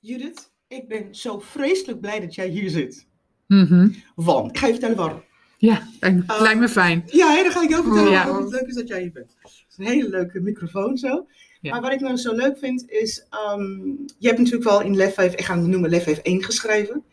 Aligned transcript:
Judith, 0.00 0.50
ik 0.68 0.88
ben 0.88 1.14
zo 1.14 1.38
vreselijk 1.38 2.00
blij 2.00 2.20
dat 2.20 2.34
jij 2.34 2.48
hier 2.48 2.70
zit. 2.70 3.06
Mhm. 3.46 3.88
Want, 4.14 4.50
ik 4.50 4.58
ga 4.58 4.66
je 4.66 4.72
vertellen 4.72 4.96
waarom. 4.96 5.22
Ja, 5.58 5.88
Oh. 6.00 6.40
lijkt 6.40 6.60
me 6.60 6.68
fijn. 6.68 7.02
Ja, 7.06 7.30
hè, 7.34 7.42
dan 7.42 7.52
ga 7.52 7.62
ik 7.62 7.76
ook 7.76 7.84
vertellen 7.84 8.10
Ja. 8.10 8.24
waarom 8.26 8.42
het 8.42 8.52
leuk 8.52 8.66
is 8.66 8.74
dat 8.74 8.88
jij 8.88 9.00
hier 9.00 9.12
bent. 9.12 9.36
Het 9.42 9.50
is 9.68 9.76
een 9.78 9.84
hele 9.86 10.08
leuke 10.08 10.40
microfoon 10.40 10.96
zo. 10.98 11.26
Ja. 11.60 11.70
Maar 11.72 11.80
wat 11.80 11.92
ik 11.92 12.00
nou 12.00 12.16
zo 12.16 12.34
leuk 12.34 12.58
vind 12.58 12.90
is, 12.90 13.26
ehm, 13.30 13.62
je 14.18 14.26
hebt 14.26 14.38
natuurlijk 14.38 14.64
wel 14.64 14.80
in 14.82 14.96
Lef 14.96 15.14
5, 15.14 15.32
ik 15.34 15.40
ga 15.44 15.54
hem 15.58 15.68
noemen 15.68 15.90
Lef 15.90 16.02
5 16.02 16.18
1 16.22 16.42
geschreven. 16.44 17.04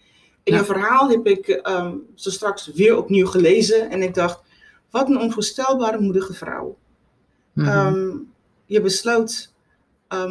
In 0.44 0.54
Ja. 0.54 0.60
je 0.60 0.66
verhaal 0.66 1.10
heb 1.10 1.28
ik 1.28 1.48
ehm, 1.48 1.96
zo 2.16 2.30
straks 2.30 2.68
weer 2.74 2.98
opnieuw 2.98 3.26
gelezen 3.28 3.90
en 3.90 4.02
ik 4.02 4.14
dacht, 4.14 4.42
wat 4.90 5.10
een 5.10 5.20
onvoorstelbare 5.20 6.00
moedige 6.00 6.34
vrouw. 6.34 6.78
Mhm. 7.54 8.18
Je 8.66 8.82
besloot 8.82 9.54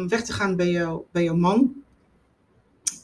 weg 0.07 0.23
te 0.23 0.33
gaan 0.33 0.55
bij, 0.55 0.69
jou, 0.69 1.01
bij 1.11 1.23
jouw 1.23 1.35
man. 1.35 1.83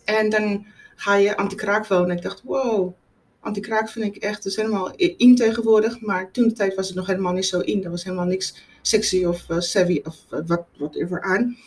En 0.04 0.30
dan 0.30 0.66
ga 0.96 1.16
je 1.16 1.38
anti-kraak 1.38 1.88
wonen. 1.88 2.16
Ik 2.16 2.24
dacht, 2.24 2.42
wow, 2.44 2.94
anti-kraak 3.40 3.90
vind 3.90 4.16
ik 4.16 4.24
echt, 4.24 4.44
dus 4.44 4.56
helemaal 4.56 4.96
in 4.96 5.36
tegenwoordig. 5.36 6.02
Maar 6.02 6.32
toen 6.32 6.48
de 6.48 6.54
tijd 6.54 6.76
was 6.76 6.88
het 6.88 6.96
nog 6.96 7.08
helemaal 7.08 7.34
niet 7.34 7.46
zo 7.46 7.60
in. 7.60 7.84
Er 7.84 7.90
was 7.90 8.04
helemaal 8.04 8.26
niks 8.26 8.56
sexy 8.82 9.24
of 9.26 9.50
eh, 9.50 9.60
savvy 9.60 10.02
of 10.04 10.16
eh, 10.30 10.40
wat 10.46 10.66
whatever 10.78 11.22
aan. 11.22 11.58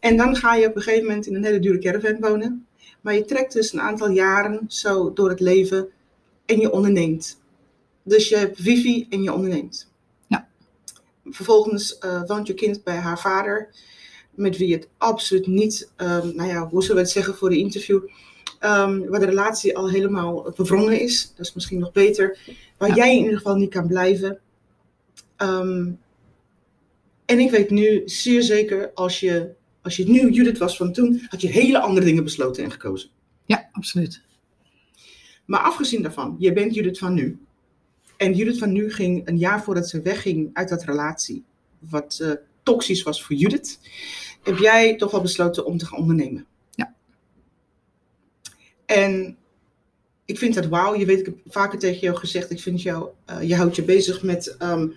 En 0.00 0.16
dan 0.16 0.36
ga 0.36 0.54
je 0.54 0.66
op 0.66 0.76
een 0.76 0.82
gegeven 0.82 1.06
moment 1.06 1.26
in 1.26 1.34
een 1.34 1.44
hele 1.44 1.58
dure 1.58 1.78
caravan 1.78 2.20
wonen. 2.20 2.66
Maar 3.00 3.14
je 3.14 3.24
trekt 3.24 3.52
dus 3.52 3.72
een 3.72 3.80
aantal 3.80 4.10
jaren 4.10 4.64
zo 4.68 5.12
door 5.12 5.28
het 5.28 5.40
leven 5.40 5.88
en 6.46 6.60
je 6.60 6.70
onderneemt. 6.70 7.40
Dus 8.02 8.28
je 8.28 8.36
hebt 8.36 8.58
wifi 8.58 9.06
en 9.10 9.22
je 9.22 9.32
onderneemt. 9.32 9.90
Ja. 10.26 10.48
Vervolgens 11.24 11.98
eh, 11.98 12.22
woont 12.26 12.46
je 12.46 12.54
kind 12.54 12.84
bij 12.84 12.96
haar 12.96 13.18
vader, 13.18 13.68
met 14.38 14.56
wie 14.56 14.72
het 14.72 14.88
absoluut 14.98 15.46
niet, 15.46 15.92
ehm, 15.96 16.34
nou 16.34 16.48
ja, 16.48 16.68
hoe 16.68 16.80
zullen 16.80 16.96
we 16.96 17.02
het 17.02 17.10
zeggen 17.10 17.34
voor 17.34 17.50
de 17.50 17.58
interview, 17.58 18.00
ehm, 18.58 19.08
waar 19.08 19.20
de 19.20 19.26
relatie 19.26 19.76
al 19.76 19.90
helemaal 19.90 20.52
bevrongen 20.56 21.00
is. 21.00 21.32
Dat 21.36 21.46
is 21.46 21.54
misschien 21.54 21.78
nog 21.78 21.92
beter. 21.92 22.38
Waar 22.78 22.88
Ja. 22.88 22.94
jij 22.94 23.12
in 23.16 23.22
ieder 23.22 23.36
geval 23.36 23.56
niet 23.56 23.70
kan 23.70 23.86
blijven. 23.86 24.38
Ehm, 25.36 25.90
en 27.24 27.38
ik 27.38 27.50
weet 27.50 27.70
nu 27.70 28.02
zeer 28.04 28.42
zeker, 28.42 28.90
als 28.94 29.20
je, 29.20 29.50
als 29.82 29.96
je 29.96 30.08
nu 30.08 30.30
Judith 30.30 30.58
was 30.58 30.76
van 30.76 30.92
toen, 30.92 31.26
had 31.28 31.40
je 31.40 31.48
hele 31.48 31.80
andere 31.80 32.06
dingen 32.06 32.24
besloten 32.24 32.64
en 32.64 32.70
gekozen. 32.70 33.10
Ja, 33.46 33.68
absoluut. 33.72 34.22
Maar 35.44 35.60
afgezien 35.60 36.02
daarvan, 36.02 36.36
je 36.38 36.52
bent 36.52 36.74
Judith 36.74 36.98
van 36.98 37.14
nu. 37.14 37.38
En 38.16 38.34
Judith 38.34 38.58
van 38.58 38.72
nu 38.72 38.92
ging 38.92 39.28
een 39.28 39.38
jaar 39.38 39.62
voordat 39.62 39.88
ze 39.88 40.02
wegging 40.02 40.50
uit 40.52 40.68
dat 40.68 40.84
relatie, 40.84 41.44
wat 41.78 42.18
eh, 42.22 42.30
toxisch 42.62 43.02
was 43.02 43.22
voor 43.22 43.36
Judith, 43.36 43.78
heb 44.48 44.58
jij 44.58 44.96
toch 44.96 45.10
wel 45.10 45.20
besloten 45.20 45.64
om 45.66 45.78
te 45.78 45.86
gaan 45.86 45.98
ondernemen. 45.98 46.46
Ja. 46.74 46.94
En 48.86 49.36
ik 50.24 50.38
vind 50.38 50.54
dat 50.54 50.66
wauw. 50.66 50.94
Je 50.94 51.06
weet, 51.06 51.18
ik 51.18 51.24
heb 51.24 51.36
vaker 51.46 51.78
tegen 51.78 52.00
jou 52.00 52.16
gezegd, 52.16 52.50
ik 52.50 52.60
vind 52.60 52.82
jou, 52.82 53.08
eh, 53.24 53.42
je 53.42 53.54
houdt 53.56 53.76
je 53.76 53.82
bezig 53.84 54.22
met, 54.22 54.56
ehm, 54.58 54.88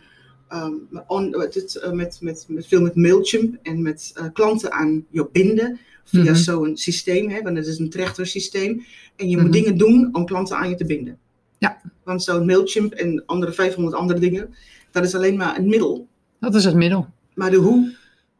ehm, 0.47 0.73
on- 1.07 1.33
eh, 1.33 1.91
met, 1.91 2.17
met, 2.21 2.45
met 2.47 2.67
veel 2.67 2.81
met 2.81 2.95
Mailchimp 2.95 3.55
en 3.63 3.81
met 3.81 4.11
eh, 4.15 4.25
klanten 4.33 4.71
aan 4.71 5.05
je 5.09 5.27
binden 5.31 5.79
via 6.03 6.23
Mhm. 6.23 6.35
zo'n 6.35 6.77
systeem, 6.77 7.29
hè, 7.29 7.41
want 7.41 7.57
het 7.57 7.67
is 7.67 7.79
een 7.79 7.89
trechtersysteem. 7.89 8.85
En 9.15 9.29
je 9.29 9.35
Mhm. 9.35 9.45
moet 9.45 9.53
dingen 9.53 9.77
doen 9.77 10.09
om 10.11 10.25
klanten 10.25 10.57
aan 10.57 10.69
je 10.69 10.75
te 10.75 10.85
binden. 10.85 11.17
Ja. 11.57 11.81
Want 12.03 12.23
zo'n 12.23 12.45
Mailchimp 12.45 12.93
en 12.93 13.23
andere 13.25 13.51
500 13.53 13.95
andere 13.95 14.19
dingen, 14.19 14.55
dat 14.91 15.03
is 15.03 15.15
alleen 15.15 15.37
maar 15.37 15.57
een 15.57 15.67
middel. 15.67 16.07
Dat 16.39 16.55
is 16.55 16.63
het 16.63 16.75
middel. 16.75 17.07
Maar 17.33 17.51
de 17.51 17.57
hoe 17.57 17.93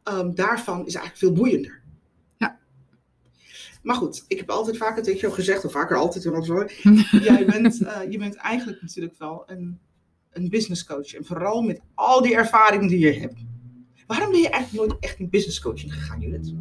ehm, 0.04 0.34
daarvan 0.34 0.86
is 0.86 0.96
eigenlijk 0.96 1.18
veel 1.18 1.44
boeiender. 1.44 1.82
Ja. 2.38 2.60
Maar 3.82 3.96
goed, 3.96 4.26
ik 4.28 4.38
heb 4.38 4.50
altijd 4.50 4.78
vaker 4.78 5.04
tegen 5.04 5.20
jou 5.20 5.34
gezegd, 5.34 5.66
of 5.66 5.72
vaker 5.72 5.98
altijd, 5.98 6.24
wel 6.24 6.44
zo, 6.52 6.66
jij 7.12 7.46
bent, 7.46 7.82
eh, 7.82 8.12
je 8.12 8.18
bent 8.18 8.36
eigenlijk 8.36 8.82
natuurlijk 8.82 9.18
wel 9.18 9.44
een, 9.46 9.80
een 10.32 10.50
business 10.50 10.86
coach. 10.86 11.14
En 11.14 11.26
vooral 11.26 11.62
met 11.62 11.82
al 11.94 12.22
die 12.22 12.36
ervaring 12.36 12.90
die 12.90 13.00
je 13.00 13.20
hebt. 13.20 13.40
Waarom 14.08 14.32
ben 14.32 14.42
je 14.42 14.50
eigenlijk 14.50 14.88
nooit 14.88 15.04
echt 15.04 15.20
in 15.20 15.30
business 15.30 15.60
coaching 15.62 15.94
gegaan, 15.94 16.20
Judith? 16.20 16.54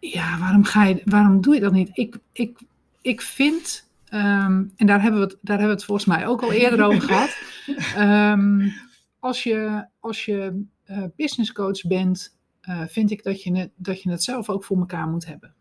Ja, 0.00 0.38
waarom, 0.38 0.64
ga 0.64 0.84
je, 0.84 1.02
waarom 1.04 1.40
doe 1.40 1.54
je 1.54 1.60
dat 1.60 1.72
niet? 1.72 1.90
Ik, 1.92 2.16
ik, 2.32 2.58
ik 3.00 3.22
vind, 3.22 3.88
ehm, 4.08 4.64
en 4.76 4.86
daar 4.86 5.02
hebben, 5.02 5.20
we 5.20 5.26
het, 5.26 5.36
daar 5.40 5.58
hebben 5.58 5.66
we 5.66 5.80
het 5.80 5.84
volgens 5.84 6.06
mij 6.06 6.26
ook 6.26 6.42
al 6.42 6.52
eerder 6.52 6.84
over 6.84 7.02
gehad. 7.02 7.36
Ehm, 7.96 8.68
als 9.18 9.42
je, 9.42 9.86
als 10.00 10.24
je 10.24 10.64
eh, 10.84 11.04
business 11.16 11.52
coach 11.52 11.86
bent, 11.86 12.36
eh, 12.60 12.86
vind 12.86 13.10
ik 13.10 13.22
dat 13.22 13.42
je, 13.42 13.56
het, 13.56 13.70
dat 13.76 14.02
je 14.02 14.10
het 14.10 14.22
zelf 14.22 14.48
ook 14.48 14.64
voor 14.64 14.78
elkaar 14.78 15.08
moet 15.08 15.26
hebben. 15.26 15.54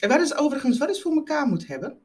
En 0.00 0.08
wat 0.08 0.20
is 0.20 0.36
overigens, 0.36 0.78
wat 0.78 0.90
is 0.90 1.02
voor 1.02 1.12
elkaar 1.12 1.46
moet 1.46 1.66
hebben? 1.66 1.98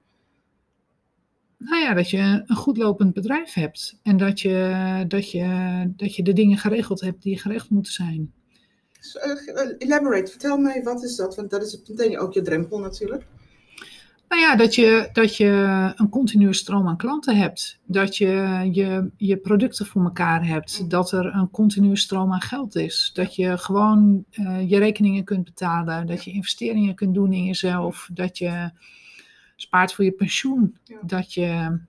Nou 1.57 1.81
ja, 1.81 1.93
dat 1.93 2.09
je 2.09 2.43
een 2.45 2.55
goed 2.55 2.77
lopend 2.77 3.13
bedrijf 3.13 3.53
hebt. 3.53 3.99
En 4.03 4.17
dat 4.17 4.39
je, 4.39 5.05
dat 5.07 5.31
je, 5.31 5.91
dat 5.95 6.15
je 6.15 6.23
de 6.23 6.33
dingen 6.33 6.57
geregeld 6.57 7.01
hebt 7.01 7.23
die 7.23 7.39
geregeld 7.39 7.69
moeten 7.69 7.93
zijn. 7.93 8.33
Eh, 9.13 9.75
elaborate, 9.77 10.31
vertel 10.31 10.57
mij, 10.57 10.83
wat 10.83 11.03
is 11.03 11.15
dat? 11.15 11.35
Want 11.35 11.49
dat 11.49 11.63
is 11.63 11.81
meteen 11.87 12.19
ook 12.19 12.33
je 12.33 12.41
drempel 12.41 12.79
natuurlijk. 12.79 13.25
Nou 14.29 14.41
ja, 14.41 14.55
dat 14.55 14.75
je, 14.75 15.09
dat 15.13 15.35
je 15.35 15.47
een 15.95 16.09
continue 16.09 16.53
stroom 16.53 16.87
aan 16.87 16.97
klanten 16.97 17.37
hebt. 17.37 17.79
Dat 17.85 18.17
je 18.17 18.69
je, 18.71 19.09
je 19.17 19.37
producten 19.37 19.85
voor 19.85 20.03
elkaar 20.03 20.47
hebt. 20.47 20.89
Dat 20.89 21.11
er 21.11 21.25
een 21.25 21.51
continue 21.51 21.95
stroom 21.95 22.33
aan 22.33 22.41
geld 22.41 22.75
is. 22.75 23.11
Dat 23.13 23.35
je 23.35 23.57
gewoon 23.57 24.25
eh, 24.31 24.69
je 24.69 24.77
rekeningen 24.77 25.23
kunt 25.23 25.43
betalen. 25.43 26.07
Dat 26.07 26.23
je 26.23 26.31
investeringen 26.31 26.95
kunt 26.95 27.13
doen 27.13 27.33
in 27.33 27.43
jezelf. 27.43 28.09
Dat 28.13 28.37
je 28.37 28.71
spaart 29.55 29.93
voor 29.93 30.05
je 30.05 30.11
pensioen. 30.11 30.77
Ja. 30.83 30.97
Dat 31.01 31.33
je, 31.33 31.79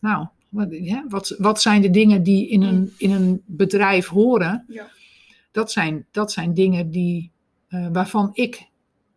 nou, 0.00 0.26
wat, 0.48 0.68
wat, 1.08 1.34
wat 1.38 1.60
zijn 1.62 1.82
de 1.82 1.90
dingen 1.90 2.22
die 2.22 2.48
in 2.48 2.62
een, 2.62 2.92
in 2.96 3.10
een 3.10 3.42
bedrijf 3.46 4.06
horen? 4.06 4.64
Ja. 4.68 4.86
Dat 5.50 5.72
zijn, 5.72 6.06
dat 6.10 6.32
zijn 6.32 6.54
dingen 6.54 6.90
die, 6.90 7.30
eh, 7.68 7.86
waarvan 7.92 8.30
ik 8.32 8.67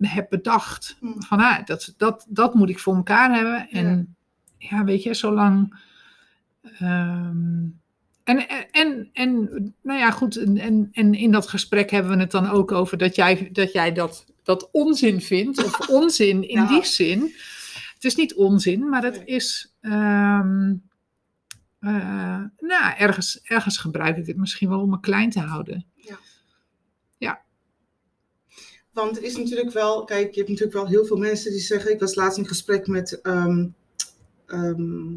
heb 0.07 0.29
bedacht 0.29 0.97
Mm. 0.99 1.23
van 1.23 1.39
ah, 1.39 1.65
dat, 1.65 1.93
dat, 1.97 2.25
dat 2.29 2.53
moet 2.53 2.69
ik 2.69 2.79
voor 2.79 2.95
elkaar 2.95 3.33
hebben. 3.35 3.69
En 3.69 4.15
ja, 4.57 4.83
weet 4.83 5.03
je, 5.03 5.13
zolang. 5.13 5.79
ehm, 6.79 7.63
en, 8.23 8.47
en, 8.71 9.09
en, 9.13 9.49
nou 9.81 9.99
ja, 9.99 10.11
goed. 10.11 10.35
En, 10.37 10.57
en, 10.57 10.89
en 10.91 11.13
in 11.13 11.31
dat 11.31 11.47
gesprek 11.47 11.89
hebben 11.91 12.11
we 12.11 12.17
het 12.17 12.31
dan 12.31 12.49
ook 12.49 12.71
over 12.71 12.97
dat 12.97 13.15
jij 13.15 13.49
dat, 13.51 13.71
jij 13.71 13.91
dat, 13.93 14.25
dat 14.43 14.69
onzin 14.71 15.21
vindt. 15.21 15.63
Of 15.65 15.79
onzin 15.99 16.47
in 16.49 16.61
Ja. 16.61 16.67
die 16.67 16.85
zin. 16.85 17.19
Het 17.93 18.03
is 18.03 18.15
niet 18.15 18.33
onzin, 18.35 18.89
maar 18.89 19.03
het 19.03 19.21
is. 19.25 19.75
ehm, 19.81 20.73
eh, 21.79 22.43
nou, 22.57 22.93
ergens, 22.97 23.41
ergens 23.43 23.77
gebruik 23.77 24.17
ik 24.17 24.27
het 24.27 24.37
misschien 24.37 24.69
wel 24.69 24.81
om 24.81 24.89
me 24.89 24.99
klein 24.99 25.29
te 25.29 25.39
houden. 25.39 25.85
Want 28.93 29.17
er 29.17 29.23
is 29.23 29.37
natuurlijk 29.37 29.71
wel, 29.71 30.03
kijk, 30.03 30.31
je 30.31 30.37
hebt 30.37 30.49
natuurlijk 30.49 30.77
wel 30.77 30.87
heel 30.87 31.05
veel 31.05 31.17
mensen 31.17 31.51
die 31.51 31.59
zeggen, 31.59 31.91
ik 31.91 31.99
was 31.99 32.15
laatst 32.15 32.37
in 32.37 32.47
gesprek 32.47 32.87
met 32.87 33.21
ehm, 33.21 33.67
ehm, 34.45 35.15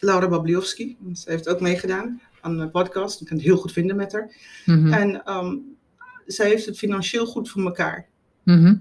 Laura 0.00 0.28
Babliowski, 0.28 0.96
ze 1.14 1.30
heeft 1.30 1.48
ook 1.48 1.60
meegedaan 1.60 2.20
aan 2.40 2.58
een 2.58 2.70
podcast, 2.70 3.18
je 3.18 3.24
kan 3.24 3.36
het 3.36 3.46
heel 3.46 3.56
goed 3.56 3.72
vinden 3.72 3.96
met 3.96 4.12
haar. 4.12 4.36
Mhm. 4.66 4.92
En 4.92 5.24
ehm, 5.24 5.56
zij 6.26 6.48
heeft 6.48 6.66
het 6.66 6.78
financieel 6.78 7.26
goed 7.26 7.50
voor 7.50 7.62
elkaar. 7.62 8.08
Mhm. 8.42 8.76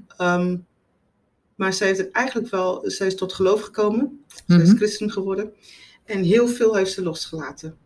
Maar 1.56 1.74
zij 1.74 1.88
heeft 1.88 2.00
het 2.00 2.12
eigenlijk 2.12 2.50
wel, 2.50 2.82
zij 2.84 3.08
is 3.08 3.16
tot 3.16 3.34
geloof 3.34 3.62
gekomen, 3.62 4.20
zij 4.48 4.62
is 4.62 4.68
Mhm. 4.68 4.78
christen 4.78 5.12
geworden. 5.12 5.54
En 6.06 6.24
heel 6.24 6.48
veel 6.48 6.76
heeft 6.76 6.92
ze 6.92 7.04
losgelaten. 7.04 7.78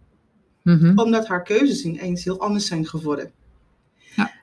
Omdat 0.95 1.27
haar 1.27 1.43
keuzes 1.43 1.83
ineens 1.83 2.23
heel 2.23 2.39
anders 2.39 2.65
zijn 2.65 2.85
geworden. 2.87 3.31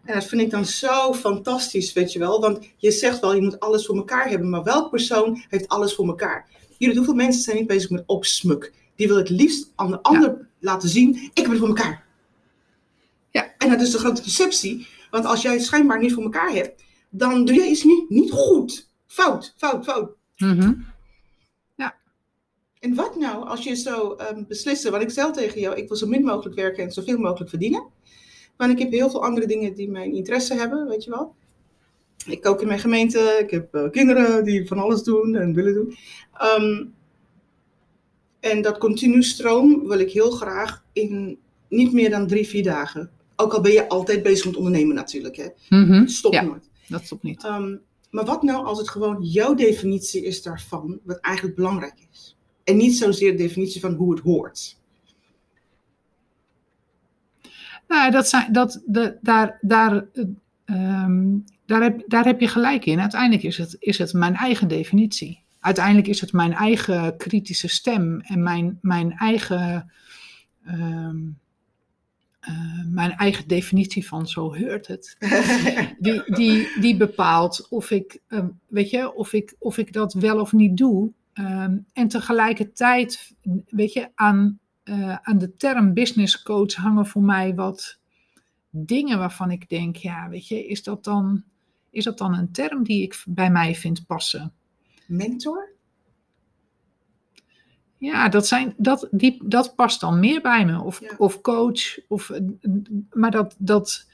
Ja. 0.08 0.14
En 0.14 0.20
dat 0.20 0.28
vind 0.28 0.40
ik 0.40 0.50
dan 0.50 0.64
zo 0.64 1.14
fantastisch, 1.14 1.92
weet 1.92 2.12
je 2.12 2.18
wel. 2.18 2.40
Want 2.40 2.68
je 2.76 2.90
zegt 2.90 3.20
wel, 3.20 3.34
je 3.34 3.42
moet 3.42 3.60
alles 3.60 3.86
voor 3.86 3.96
elkaar 3.96 4.28
hebben. 4.28 4.50
Maar 4.50 4.62
welk 4.62 4.90
persoon 4.90 5.44
heeft 5.48 5.68
alles 5.68 5.94
voor 5.94 6.06
elkaar? 6.06 6.48
Jullie, 6.78 6.96
hoeveel 6.96 7.14
mensen 7.14 7.42
zijn 7.42 7.56
niet 7.56 7.66
bezig 7.66 7.90
met 7.90 8.02
opsmuk? 8.06 8.72
Die 8.96 9.06
willen 9.06 9.22
het 9.22 9.30
liefst 9.30 9.72
aan 9.74 9.90
de 9.90 10.02
ander 10.02 10.48
laten 10.60 10.88
zien, 10.88 11.14
ik 11.14 11.30
heb 11.34 11.46
het 11.46 11.58
voor 11.58 11.68
elkaar. 11.68 12.04
Ja. 13.30 13.54
En 13.58 13.68
dat 13.68 13.80
is 13.80 13.90
de 13.90 13.98
grote 13.98 14.22
deceptie. 14.22 14.86
Want 15.10 15.24
als 15.24 15.42
jij 15.42 15.52
het 15.52 15.64
schijnbaar 15.64 16.00
niet 16.00 16.12
voor 16.12 16.22
elkaar 16.22 16.52
hebt, 16.52 16.82
dan 17.10 17.44
doe 17.44 17.56
jij 17.56 17.68
iets 17.68 17.84
niet, 17.84 18.10
niet 18.10 18.30
goed. 18.30 18.88
Fout, 19.06 19.54
fout, 19.56 19.84
fout. 19.84 20.10
Mhm. 20.36 20.72
En 22.80 22.94
wat 22.94 23.16
nou 23.16 23.48
als 23.48 23.64
je 23.64 23.74
zo 23.74 24.12
ehm 24.12 24.44
beslissen, 24.48 24.90
want 24.90 25.02
ik 25.02 25.10
stel 25.10 25.32
tegen 25.32 25.60
jou, 25.60 25.76
ik 25.76 25.88
wil 25.88 25.96
zo 25.96 26.06
min 26.06 26.24
mogelijk 26.24 26.56
werken 26.56 26.84
en 26.84 26.92
zoveel 26.92 27.18
mogelijk 27.18 27.50
verdienen. 27.50 27.86
Maar 28.58 28.70
ik 28.70 28.78
heb 28.78 28.90
heel 28.90 29.10
veel 29.10 29.24
andere 29.24 29.46
dingen 29.46 29.74
die 29.74 29.90
mijn 29.90 30.14
interesse 30.14 30.54
hebben, 30.54 30.88
weet 30.88 31.04
je 31.04 31.10
wel. 31.10 31.34
Ik 32.26 32.40
kook 32.40 32.60
in 32.60 32.66
mijn 32.66 32.78
gemeente, 32.78 33.38
ik 33.42 33.50
heb 33.50 33.74
eh, 33.74 33.90
kinderen 33.90 34.44
die 34.44 34.66
van 34.66 34.78
alles 34.78 35.02
doen 35.02 35.36
en 35.36 35.54
willen 35.54 35.74
doen. 35.74 35.94
Ehm, 36.32 36.84
en 38.40 38.62
dat 38.62 38.78
continu 38.78 39.22
stroom 39.22 39.88
wil 39.88 39.98
ik 39.98 40.10
heel 40.12 40.30
graag 40.30 40.84
in 40.92 41.38
niet 41.68 41.92
meer 41.92 42.10
dan 42.10 42.26
drie, 42.26 42.46
vier 42.48 42.62
dagen 42.62 43.10
Ook 43.40 43.54
al 43.54 43.60
ben 43.60 43.72
je 43.72 43.88
altijd 43.88 44.22
bezig 44.22 44.44
met 44.46 44.56
ondernemen 44.56 44.94
natuurlijk. 44.94 45.36
Hè? 45.36 45.46
Mhm. 45.68 46.06
Stop 46.06 46.32
Ja. 46.32 46.42
nooit. 46.42 46.70
Dat 46.88 47.04
stopt 47.04 47.22
niet. 47.22 47.44
Ehm, 47.44 47.76
maar 48.10 48.24
wat 48.24 48.42
nou 48.42 48.64
als 48.64 48.78
het 48.78 48.88
gewoon 48.88 49.22
jouw 49.22 49.54
definitie 49.54 50.24
is 50.24 50.42
daarvan, 50.42 51.00
wat 51.04 51.18
eigenlijk 51.20 51.56
belangrijk 51.56 51.94
is? 52.12 52.36
En 52.64 52.76
niet 52.76 52.96
zozeer 52.96 53.30
de 53.30 53.42
definitie 53.42 53.80
van 53.80 53.94
hoe 53.94 54.10
het 54.14 54.20
hoort. 54.20 54.77
Nou, 57.88 58.10
dat 58.10 58.28
zijn, 58.28 58.52
dat, 58.52 58.82
de, 58.86 59.18
daar, 59.20 59.58
daar, 59.60 60.04
eh, 60.12 60.24
ehm, 60.64 61.36
daar, 61.66 61.82
heb, 61.82 62.02
daar 62.06 62.24
heb 62.24 62.40
je 62.40 62.48
gelijk 62.48 62.84
in. 62.84 63.00
Uiteindelijk 63.00 63.42
is 63.42 63.58
het, 63.58 63.76
is 63.78 63.98
het 63.98 64.12
mijn 64.12 64.34
eigen 64.34 64.68
definitie. 64.68 65.42
Uiteindelijk 65.60 66.06
is 66.06 66.20
het 66.20 66.32
mijn 66.32 66.52
eigen 66.52 67.16
kritische 67.16 67.68
stem 67.68 68.20
en 68.20 68.42
mijn, 68.42 68.78
mijn 68.80 69.12
eigen. 69.12 69.92
ehm, 70.64 71.16
eh, 72.40 72.84
mijn 72.90 73.12
eigen 73.12 73.48
definitie 73.48 74.06
van 74.06 74.28
zo 74.28 74.54
heurt 74.54 74.86
het. 74.86 75.16
Die, 75.98 76.22
die, 76.34 76.80
die 76.80 76.96
bepaalt 76.96 77.66
of 77.70 77.90
ik, 77.90 78.20
eh, 78.26 78.44
weet 78.66 78.90
je, 78.90 79.14
of, 79.14 79.32
ik, 79.32 79.54
of 79.58 79.78
ik 79.78 79.92
dat 79.92 80.12
wel 80.12 80.40
of 80.40 80.52
niet 80.52 80.76
doe. 80.76 81.10
Ehm, 81.32 81.78
en 81.92 82.08
tegelijkertijd, 82.08 83.34
weet 83.68 83.92
je, 83.92 84.08
aan, 84.14 84.58
eh, 84.88 85.16
aan 85.22 85.38
de 85.38 85.56
term 85.56 85.94
business 85.94 86.42
coach 86.42 86.74
hangen 86.74 87.06
voor 87.06 87.22
mij 87.22 87.54
wat 87.54 87.98
dingen 88.70 89.18
waarvan 89.18 89.50
ik 89.50 89.68
denk, 89.68 89.96
ja, 89.96 90.28
weet 90.28 90.48
je, 90.48 90.66
is 90.66 90.82
dat 90.82 91.04
dan, 91.04 91.44
is 91.90 92.04
dat 92.04 92.18
dan 92.18 92.34
een 92.34 92.52
term 92.52 92.84
die 92.84 93.02
ik 93.02 93.22
bij 93.26 93.50
mij 93.50 93.74
vind 93.74 94.06
passen? 94.06 94.52
Mentor? 95.06 95.76
Ja, 97.98 98.28
dat, 98.28 98.46
zijn, 98.46 98.74
dat, 98.76 99.08
die, 99.10 99.40
dat 99.44 99.74
past 99.74 100.00
dan 100.00 100.20
meer 100.20 100.40
bij 100.40 100.66
me. 100.66 100.82
Of, 100.82 101.00
Ja. 101.00 101.14
of 101.18 101.40
coach. 101.40 101.98
Of, 102.08 102.30
eh, 102.30 102.40
maar 103.12 103.30
dat, 103.30 103.54
dat, 103.58 104.06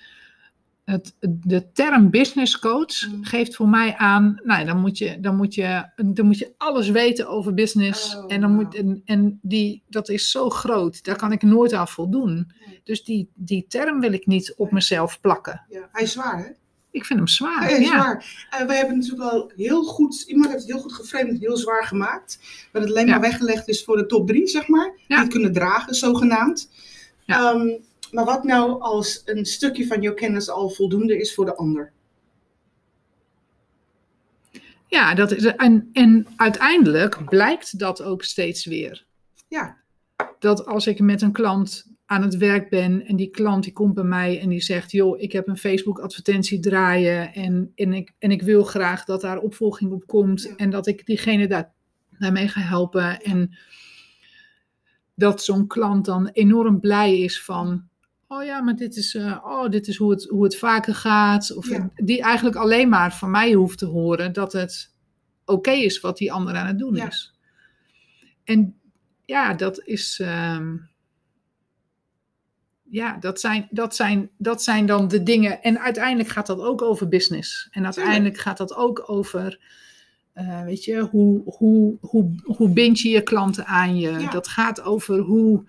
het, 0.85 1.15
de 1.21 1.73
term 1.73 2.11
business 2.11 2.59
coach 2.59 3.09
Mm. 3.09 3.25
geeft 3.25 3.57
voor 3.57 3.69
mij 3.69 3.95
aan. 3.97 4.41
Nou, 4.43 4.65
dan 4.65 4.81
moet 4.81 4.99
je, 4.99 5.21
dan 5.21 5.37
moet 5.37 5.55
je, 5.55 5.85
dan 5.97 6.27
moet 6.27 6.39
je 6.39 6.53
alles 6.57 6.89
weten 6.89 7.29
over 7.29 7.55
business. 7.55 8.17
Oh, 8.17 8.25
en 8.33 8.41
dan 8.41 8.55
moet, 8.55 8.75
en, 8.75 9.03
en 9.05 9.39
die, 9.43 9.83
dat 9.89 10.09
is 10.09 10.31
zo 10.31 10.51
groot. 10.51 11.05
Daar 11.05 11.17
kan 11.17 11.33
ik 11.33 11.43
nooit 11.43 11.73
aan 11.73 11.89
voldoen. 11.89 12.53
Dus 12.85 13.05
die, 13.05 13.31
die 13.35 13.65
term 13.69 14.01
wil 14.01 14.13
ik 14.13 14.27
niet 14.27 14.55
op 14.57 14.71
mezelf 14.73 15.21
plakken. 15.21 15.65
Ja, 15.69 15.89
hij 15.93 16.03
is 16.03 16.13
zwaar, 16.13 16.39
hè? 16.39 16.45
Ik 16.91 17.05
vind 17.05 17.19
hem 17.19 17.29
zwaar. 17.29 17.63
Hij 17.63 17.73
is 17.81 17.89
ja. 17.89 17.95
zwaar. 18.01 18.47
Eh, 18.51 18.67
wij 18.67 18.77
hebben 18.77 18.99
natuurlijk 18.99 19.31
al 19.31 19.53
heel 19.57 19.83
goed, 19.85 20.25
iemand 20.27 20.51
heeft 20.51 20.63
het 20.63 20.73
heel 20.73 20.81
goed 20.83 20.93
geframed, 20.93 21.29
en 21.29 21.39
heel 21.39 21.57
zwaar 21.57 21.85
gemaakt. 21.85 22.39
Dat 22.73 22.83
het 22.83 22.91
alleen 22.91 23.07
Ja. 23.07 23.11
maar 23.13 23.21
weggelegd 23.21 23.69
is 23.69 23.85
voor 23.85 23.97
de 23.97 24.07
top 24.07 24.27
drie, 24.27 24.47
zeg 24.47 24.69
maar. 24.69 24.93
Die 25.09 25.17
het 25.19 25.29
kunnen 25.29 25.53
dragen, 25.53 25.95
zogenaamd. 25.95 26.71
Ja. 27.25 27.53
Ehm, 27.53 27.69
maar 28.15 28.25
wat 28.25 28.45
nou 28.45 28.81
als 28.81 29.23
een 29.25 29.45
stukje 29.45 29.87
van 29.87 30.03
jouw 30.03 30.15
kennis 30.15 30.51
al 30.51 30.71
voldoende 30.71 31.19
is 31.19 31.35
voor 31.35 31.45
de 31.45 31.57
ander? 31.57 31.93
Ja, 34.87 35.15
dat 35.15 35.33
is, 35.33 35.45
en, 35.45 35.89
en 35.93 36.27
uiteindelijk 36.37 37.25
blijkt 37.25 37.79
dat 37.79 38.03
ook 38.03 38.23
steeds 38.23 38.65
weer. 38.65 39.07
Ja, 39.49 39.77
dat 40.39 40.67
als 40.67 40.87
ik 40.87 41.01
met 41.01 41.23
een 41.23 41.33
klant 41.33 41.93
aan 42.07 42.23
het 42.23 42.37
werk 42.37 42.71
ben 42.71 43.07
en 43.07 43.17
die 43.17 43.31
klant 43.31 43.65
die 43.65 43.73
komt 43.73 43.95
bij 43.95 44.05
mij 44.05 44.41
en 44.41 44.49
die 44.49 44.63
zegt, 44.63 44.93
joh, 44.93 45.21
ik 45.21 45.33
heb 45.33 45.49
een 45.49 45.57
Facebook 45.57 45.99
advertentie 45.99 46.61
draaien 46.61 47.33
en, 47.33 47.73
en, 47.75 47.93
ik, 47.93 48.13
en 48.19 48.31
ik 48.31 48.43
wil 48.43 48.65
graag 48.65 49.05
dat 49.05 49.21
daar 49.21 49.39
opvolging 49.39 49.93
op 49.93 50.07
komt 50.07 50.43
Ja. 50.43 50.57
en 50.57 50.71
dat 50.71 50.87
ik 50.87 51.07
diegene 51.07 51.47
daar, 51.47 51.73
daarmee 52.19 52.49
ga 52.49 52.61
helpen 52.61 53.21
en 53.21 53.59
dat 55.15 55.45
zo'n 55.45 55.67
klant 55.67 56.05
dan 56.05 56.29
enorm 56.29 56.81
blij 56.81 57.19
is 57.19 57.43
van, 57.43 57.89
oh 58.39 58.45
ja, 58.45 58.61
maar 58.61 58.77
dit 58.77 58.97
is, 58.97 59.15
eh, 59.15 59.39
oh, 59.45 59.69
dit 59.71 59.89
is 59.89 59.97
hoe, 59.97 60.11
het, 60.11 60.25
hoe 60.25 60.45
het 60.45 60.57
vaker 60.57 60.95
gaat. 60.95 61.55
Of 61.57 61.69
Ja. 61.69 61.91
die 61.97 62.23
eigenlijk 62.23 62.57
alleen 62.57 62.89
maar 62.89 63.15
van 63.15 63.31
mij 63.31 63.53
hoeft 63.53 63.79
te 63.79 63.87
horen 63.87 64.33
dat 64.33 64.53
het 64.53 64.93
oké 65.45 65.71
is 65.71 66.01
wat 66.01 66.17
die 66.19 66.33
ander 66.33 66.55
aan 66.55 66.67
het 66.67 66.79
doen 66.79 66.95
Ja. 66.95 67.07
is. 67.07 67.35
En 68.45 68.75
ja, 69.25 69.55
dat 69.55 69.81
is. 69.85 70.21
ehm, 70.23 70.77
ja, 72.83 73.17
dat 73.21 73.41
zijn, 73.41 73.69
dat, 73.71 73.95
zijn, 73.95 74.31
dat 74.39 74.63
zijn 74.63 74.87
dan 74.87 75.09
de 75.09 75.23
dingen. 75.23 75.63
En 75.63 75.81
uiteindelijk 75.81 76.29
gaat 76.29 76.47
dat 76.47 76.61
ook 76.61 76.83
over 76.83 77.09
business. 77.09 77.69
En 77.71 77.85
uiteindelijk 77.85 78.39
gaat 78.39 78.57
dat 78.57 78.75
ook 78.75 79.03
over. 79.07 79.59
eh, 80.33 80.63
weet 80.65 80.85
je, 80.85 81.01
hoe, 81.01 81.43
hoe, 81.45 81.97
hoe, 82.01 82.35
hoe 82.45 82.69
bind 82.71 83.01
je 83.01 83.09
je 83.09 83.23
klanten 83.23 83.67
aan 83.67 83.97
je? 83.97 84.11
Ja. 84.11 84.31
Dat 84.31 84.49
gaat 84.49 84.81
over 84.83 85.19
hoe, 85.19 85.65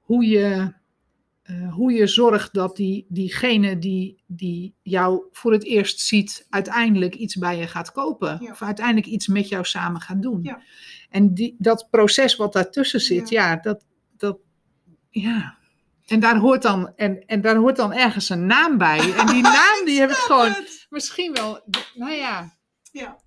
hoe, 0.00 0.24
je, 0.26 0.72
eh, 1.46 1.72
hoe 1.72 1.92
je 1.92 2.06
zorgt 2.06 2.54
dat 2.54 2.76
die, 2.76 3.06
diegene 3.08 3.78
die, 3.78 4.22
die 4.26 4.74
jou 4.82 5.22
voor 5.32 5.52
het 5.52 5.64
eerst 5.64 6.00
ziet, 6.00 6.46
uiteindelijk 6.50 7.14
iets 7.14 7.36
bij 7.36 7.58
je 7.58 7.66
gaat 7.66 7.92
kopen. 7.92 8.38
Ja. 8.40 8.50
Of 8.50 8.62
uiteindelijk 8.62 9.06
iets 9.06 9.26
met 9.26 9.48
jou 9.48 9.64
samen 9.64 10.00
gaat 10.00 10.22
doen. 10.22 10.42
Ja. 10.42 10.60
En 11.10 11.34
die, 11.34 11.54
dat 11.58 11.86
proces 11.90 12.36
wat 12.36 12.52
daartussen 12.52 13.00
zit, 13.00 13.28
ja, 13.28 13.56
dat, 13.56 13.84
dat, 14.16 14.38
ja. 15.10 15.56
En 16.06 16.20
daar, 16.20 16.36
hoort 16.36 16.62
dan, 16.62 16.92
en, 16.96 17.26
en 17.26 17.40
daar 17.40 17.56
hoort 17.56 17.76
dan 17.76 17.92
ergens 17.92 18.28
een 18.28 18.46
naam 18.46 18.78
bij. 18.78 19.14
En 19.14 19.26
die 19.26 19.42
naam 19.58 19.84
die 19.84 20.00
heb 20.00 20.10
ik 20.10 20.16
gewoon 20.16 20.54
misschien 20.88 21.32
wel, 21.32 21.60
nou 21.94 22.12
ja. 22.12 22.52
Ja. 22.92 23.18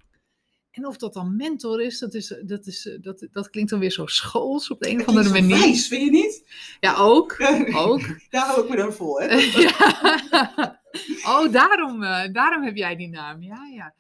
En 0.80 0.86
of 0.86 0.98
dat 0.98 1.14
dan 1.14 1.36
mentor 1.36 1.82
is, 1.82 2.00
dat, 2.00 2.14
is, 2.14 2.36
dat, 2.46 2.66
is, 2.66 2.98
dat, 3.02 3.28
dat 3.32 3.50
klinkt 3.50 3.70
dan 3.70 3.80
weer 3.80 3.92
zo 3.92 4.06
schools 4.06 4.70
op 4.70 4.80
de 4.80 4.90
een 4.90 4.98
Dat 4.98 5.08
of 5.08 5.16
andere 5.16 5.42
manier. 5.42 5.60
wijs, 5.60 5.88
vind 5.88 6.04
je 6.04 6.12
niet? 6.12 6.44
Ja, 6.80 6.96
ook. 6.96 7.36
Ook. 7.86 8.02
Daar 8.30 8.46
hou 8.46 8.64
ik 8.64 8.70
me 8.70 8.76
dan 8.76 8.94
vol, 8.94 9.20
hè? 9.20 9.36
ja. 9.66 10.82
Oh, 11.26 11.52
daarom, 11.52 12.04
eh, 12.04 12.34
daarom 12.34 12.64
heb 12.64 12.76
jij 12.76 12.96
die 12.96 13.10
naam. 13.10 13.44
Ja, 13.44 13.66
ja. 13.76 13.94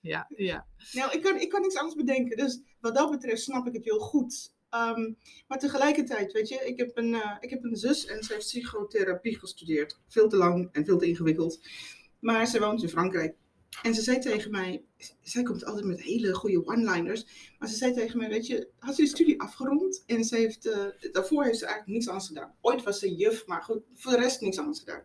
Ja, 0.00 0.26
ja. 0.36 0.66
Nou, 0.92 1.12
ik 1.12 1.22
kan, 1.22 1.40
ik 1.40 1.48
kan 1.48 1.60
niks 1.60 1.76
anders 1.76 1.94
bedenken. 1.94 2.36
Dus 2.36 2.60
wat 2.80 2.94
dat 2.94 3.10
betreft 3.10 3.42
snap 3.42 3.66
ik 3.66 3.72
het 3.74 3.84
heel 3.84 3.98
goed. 3.98 4.52
Ehm, 4.70 5.12
maar 5.48 5.58
tegelijkertijd, 5.58 6.32
weet 6.32 6.48
je, 6.48 6.66
ik 6.66 6.78
heb, 6.78 6.90
een, 6.94 7.14
eh, 7.14 7.36
ik 7.40 7.50
heb 7.50 7.64
een 7.64 7.76
zus 7.76 8.06
en 8.06 8.22
ze 8.22 8.32
heeft 8.32 8.46
psychotherapie 8.46 9.38
gestudeerd. 9.38 10.00
Veel 10.08 10.28
te 10.28 10.36
lang 10.36 10.68
en 10.72 10.84
veel 10.84 10.98
te 10.98 11.06
ingewikkeld. 11.06 11.60
Maar 12.20 12.46
ze 12.46 12.60
woont 12.60 12.82
in 12.82 12.88
Frankrijk. 12.88 13.34
En 13.82 13.94
ze 13.94 14.02
zei 14.02 14.18
tegen 14.18 14.50
mij, 14.50 14.84
zij 15.22 15.42
komt 15.42 15.64
altijd 15.64 15.84
met 15.84 16.02
hele 16.02 16.34
goede 16.34 16.66
one-liners. 16.66 17.52
Maar 17.58 17.68
ze 17.68 17.76
zei 17.76 17.94
tegen 17.94 18.18
mij, 18.18 18.28
weet 18.28 18.46
je, 18.46 18.68
had 18.78 18.94
ze 18.94 19.02
de 19.02 19.08
studie 19.08 19.40
afgerond? 19.40 20.02
En 20.06 20.24
ze 20.24 20.36
heeft, 20.36 20.66
eh, 20.66 21.12
daarvoor 21.12 21.44
heeft 21.44 21.58
ze 21.58 21.64
eigenlijk 21.64 21.94
niks 21.94 22.08
anders 22.08 22.26
gedaan. 22.26 22.54
Ooit 22.60 22.82
was 22.82 22.98
ze 22.98 23.14
juf, 23.14 23.46
maar 23.46 23.62
goed, 23.62 23.82
voor 23.94 24.12
de 24.12 24.18
rest 24.18 24.40
niks 24.40 24.58
anders 24.58 24.78
gedaan. 24.78 25.04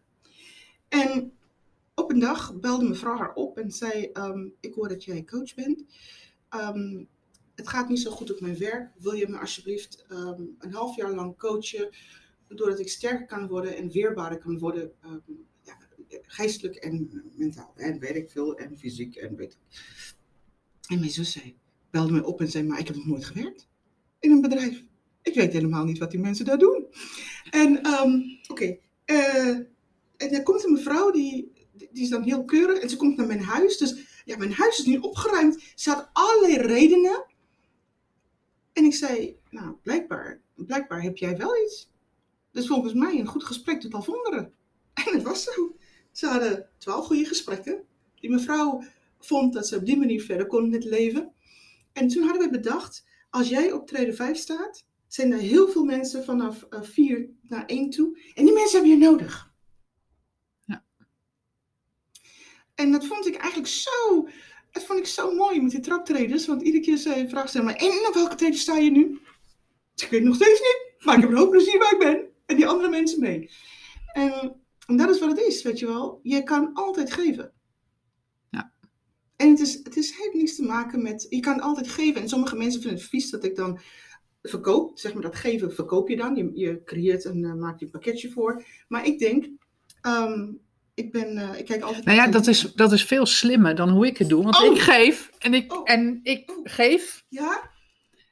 En 0.88 1.34
op 1.96 2.12
een 2.12 2.20
dag 2.20 2.60
belde 2.60 2.84
mijn 2.84 2.96
vrouw 2.96 3.18
haar 3.18 3.34
op 3.34 3.58
en 3.58 3.72
zei, 3.72 4.10
ehm, 4.14 4.48
ik 4.60 4.74
hoor 4.74 4.88
dat 4.88 5.04
jij 5.04 5.24
coach 5.24 5.56
bent. 5.56 5.84
Ehm, 6.50 7.04
het 7.56 7.68
gaat 7.68 7.90
niet 7.90 8.00
zo 8.00 8.12
goed 8.12 8.32
op 8.32 8.40
mijn 8.40 8.58
werk. 8.58 8.92
Wil 8.98 9.14
je 9.14 9.28
me 9.28 9.40
alsjeblieft 9.40 10.06
ehm, 10.10 10.42
een 10.60 10.74
half 10.74 10.96
jaar 10.96 11.14
lang 11.14 11.38
coachen, 11.38 11.90
doordat 12.48 12.80
ik 12.80 12.90
sterker 12.90 13.26
kan 13.26 13.48
worden 13.48 13.76
en 13.76 13.92
weerbaarder 13.92 14.40
kan 14.40 14.60
worden, 14.60 14.92
geestelijk 16.22 16.76
en 16.76 17.24
mentaal. 17.36 17.74
En 17.76 18.00
weet 18.00 18.16
ik 18.16 18.30
veel, 18.30 18.58
en 18.58 18.78
fysiek 18.78 19.16
en 19.16 19.36
weet 19.36 19.54
ik. 19.54 19.80
En 20.88 21.00
mijn 21.00 21.12
zus 21.12 21.32
zei, 21.32 21.58
belde 21.90 22.12
me 22.12 22.24
op 22.24 22.40
en 22.42 22.48
zei, 22.48 22.64
maar 22.64 22.80
ik 22.80 22.88
heb 22.88 22.96
nog 22.96 23.06
nooit 23.06 23.26
gewerkt 23.26 23.68
in 24.20 24.32
een 24.32 24.42
bedrijf. 24.42 24.84
Ik 25.22 25.36
weet 25.36 25.54
helemaal 25.54 25.86
niet 25.86 25.98
wat 25.98 26.12
die 26.12 26.20
mensen 26.20 26.46
daar 26.46 26.58
doen. 26.58 26.86
En 27.50 27.84
ehm, 27.84 28.22
oké, 28.48 28.78
eh, 29.06 29.58
en 30.18 30.32
dan 30.32 30.44
komt 30.44 30.64
een 30.64 30.72
mevrouw, 30.72 31.12
die, 31.12 31.52
die 31.74 32.04
is 32.04 32.10
dan 32.10 32.24
heel 32.24 32.46
keurig 32.46 32.80
en 32.80 32.90
ze 32.90 32.98
komt 32.98 33.18
naar 33.18 33.28
mijn 33.28 33.44
huis. 33.44 33.78
Dus 33.78 34.22
ja, 34.26 34.38
mijn 34.38 34.54
huis 34.54 34.80
is 34.80 34.86
nu 34.86 34.98
opgeruimd. 34.98 35.64
Ze 35.76 35.90
had 35.90 36.10
allerlei 36.14 36.58
redenen. 36.58 37.26
En 38.74 38.84
ik 38.84 38.94
zei, 38.94 39.38
nou, 39.50 39.76
blijkbaar, 39.84 40.42
blijkbaar 40.56 41.02
heb 41.02 41.18
jij 41.18 41.38
wel 41.38 41.64
iets. 41.66 41.90
Dus 42.52 42.68
volgens 42.68 42.94
mij 42.94 43.20
een 43.20 43.28
goed 43.28 43.44
gesprek 43.44 43.82
doet 43.82 43.94
al 43.94 44.06
wonderen. 44.06 44.54
En 44.94 45.14
het 45.14 45.24
was 45.24 45.44
zo. 45.44 45.76
Ze 46.16 46.28
hadden 46.28 46.70
twaalf 46.78 47.06
goede 47.06 47.26
gesprekken. 47.26 47.84
Die 48.20 48.30
mevrouw 48.30 48.84
vond 49.20 49.54
dat 49.54 49.68
ze 49.68 49.76
op 49.76 49.86
die 49.86 49.98
manier 49.98 50.22
verder 50.22 50.48
kon 50.48 50.70
met 50.70 50.84
het 50.84 50.92
leven. 50.92 51.34
En 51.94 52.08
toen 52.08 52.24
hadden 52.24 52.42
we 52.42 52.50
bedacht, 52.50 53.06
als 53.30 53.50
jij 53.50 53.72
op 53.72 53.88
treden 53.88 54.16
5 54.16 54.38
staat, 54.38 54.86
zijn 55.08 55.32
er 55.32 55.40
heel 55.40 55.70
veel 55.70 55.84
mensen 55.84 56.24
vanaf 56.24 56.66
4 56.70 57.30
naar 57.42 57.66
1 57.66 57.90
toe. 57.90 58.20
En 58.34 58.46
die 58.46 58.54
mensen 58.54 58.80
hebben 58.80 59.00
je 59.00 59.06
nodig. 59.06 59.54
Ja. 60.66 60.84
En 62.76 62.92
dat 62.92 63.06
vond 63.06 63.28
ik 63.28 63.36
eigenlijk 63.36 63.72
zo, 63.72 64.30
dat 64.72 64.84
vond 64.84 65.00
ik 65.00 65.06
zo 65.06 65.34
mooi 65.34 65.62
met 65.62 65.72
die 65.72 65.80
traptreders. 65.80 66.46
Want 66.46 66.62
iedere 66.62 66.84
keer 66.84 66.98
zei, 66.98 67.30
vraagt 67.30 67.52
ze 67.52 67.62
maar, 67.62 67.76
en 67.76 68.08
op 68.08 68.14
welke 68.14 68.36
treden 68.36 68.60
sta 68.60 68.78
je 68.78 68.92
nu? 68.92 69.20
Ik 69.96 70.08
weet 70.10 70.24
nog 70.24 70.36
steeds 70.36 70.60
niet, 70.60 71.06
maar 71.06 71.16
ik 71.16 71.22
heb 71.22 71.30
een 71.30 71.38
hoop 71.38 71.52
plezier 71.52 71.80
waar 71.80 71.94
ik 71.94 72.00
ben. 72.00 72.30
En 72.46 72.56
die 72.56 72.68
andere 72.68 72.90
mensen 72.90 73.20
mee. 73.20 73.52
En, 74.14 74.64
en 74.86 74.98
dat 74.98 75.10
is 75.10 75.20
wat 75.20 75.30
het 75.30 75.40
is, 75.40 75.62
weet 75.64 75.80
je 75.80 75.86
wel. 75.86 76.20
Je 76.24 76.44
kan 76.44 76.74
altijd 76.74 77.14
geven. 77.14 77.52
Ja. 78.50 78.72
En 79.36 79.50
het, 79.50 79.60
is, 79.60 79.74
het 79.84 79.96
is, 79.98 80.18
heeft 80.18 80.34
niks 80.34 80.56
te 80.56 80.64
maken 80.64 81.04
met, 81.04 81.26
je 81.30 81.40
kan 81.40 81.60
altijd 81.60 81.88
geven. 81.88 82.22
En 82.22 82.30
sommige 82.30 82.56
mensen 82.56 82.82
vinden 82.82 83.00
het 83.00 83.10
vies 83.10 83.30
dat 83.30 83.44
ik 83.44 83.56
dan 83.56 83.80
verkoop. 84.42 85.00
Zeg 85.00 85.14
maar 85.14 85.22
dat 85.24 85.36
geven 85.36 85.74
verkoop 85.74 86.10
je 86.10 86.16
dan. 86.16 86.36
Je, 86.36 86.52
je 86.54 86.82
creëert 86.86 87.26
en 87.26 87.38
uh, 87.38 87.54
maakt 87.54 87.80
je 87.80 87.86
een 87.86 87.92
pakketje 87.92 88.32
voor. 88.32 88.64
Maar 88.88 89.06
ik 89.06 89.20
denk, 89.20 89.46
Ehm, 90.06 90.52
ik, 90.94 91.12
ben, 91.12 91.38
eh, 91.38 91.60
ik 91.60 91.66
kijk 91.66 91.82
altijd. 91.82 92.06
Nou 92.06 92.18
ja, 92.18 92.28
dat 92.28 92.48
is, 92.48 92.62
dat 92.62 92.92
is 92.92 93.06
veel 93.06 93.26
slimmer 93.26 93.76
dan 93.76 93.90
hoe 93.90 94.06
ik 94.06 94.18
het 94.18 94.30
doe. 94.30 94.44
Want 94.44 94.62
Oh. 94.62 94.76
ik 94.76 94.82
geef 94.82 95.30
en 95.40 95.54
ik, 95.54 95.74
Oh. 95.74 95.82
en 95.84 96.20
ik 96.24 96.52
Oh. 96.52 96.58
geef. 96.64 97.26
Ja? 97.30 97.72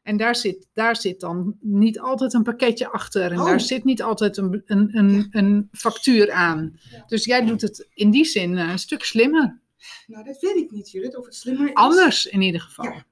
En 0.04 0.18
daar 0.18 0.36
zit, 0.36 0.68
daar 0.74 0.96
zit 0.96 1.20
dan 1.20 1.58
niet 1.60 2.00
altijd 2.00 2.34
een 2.34 2.44
pakketje 2.44 2.90
achter. 2.90 3.32
En 3.32 3.40
Oh. 3.40 3.46
daar 3.46 3.62
zit 3.62 3.84
niet 3.84 4.02
altijd 4.02 4.38
een, 4.38 4.62
een, 4.66 4.98
een, 4.98 5.28
een 5.32 5.70
factuur 5.72 6.32
aan. 6.32 6.80
Ja. 6.92 7.04
Dus 7.08 7.26
jij 7.26 7.46
doet 7.46 7.62
het 7.62 7.88
in 7.94 8.12
die 8.12 8.26
zin 8.26 8.58
eh, 8.58 8.70
een 8.70 8.80
stuk 8.80 9.04
slimmer. 9.04 9.62
Nou, 10.08 10.24
dat 10.24 10.40
weet 10.40 10.56
ik 10.56 10.72
niet, 10.72 10.92
Judith, 10.92 11.18
of 11.18 11.26
het 11.26 11.36
slimmer 11.36 11.68
is. 11.68 11.74
Anders 11.74 12.26
in 12.26 12.42
ieder 12.42 12.62
geval. 12.62 12.86
Ja. 12.86 13.06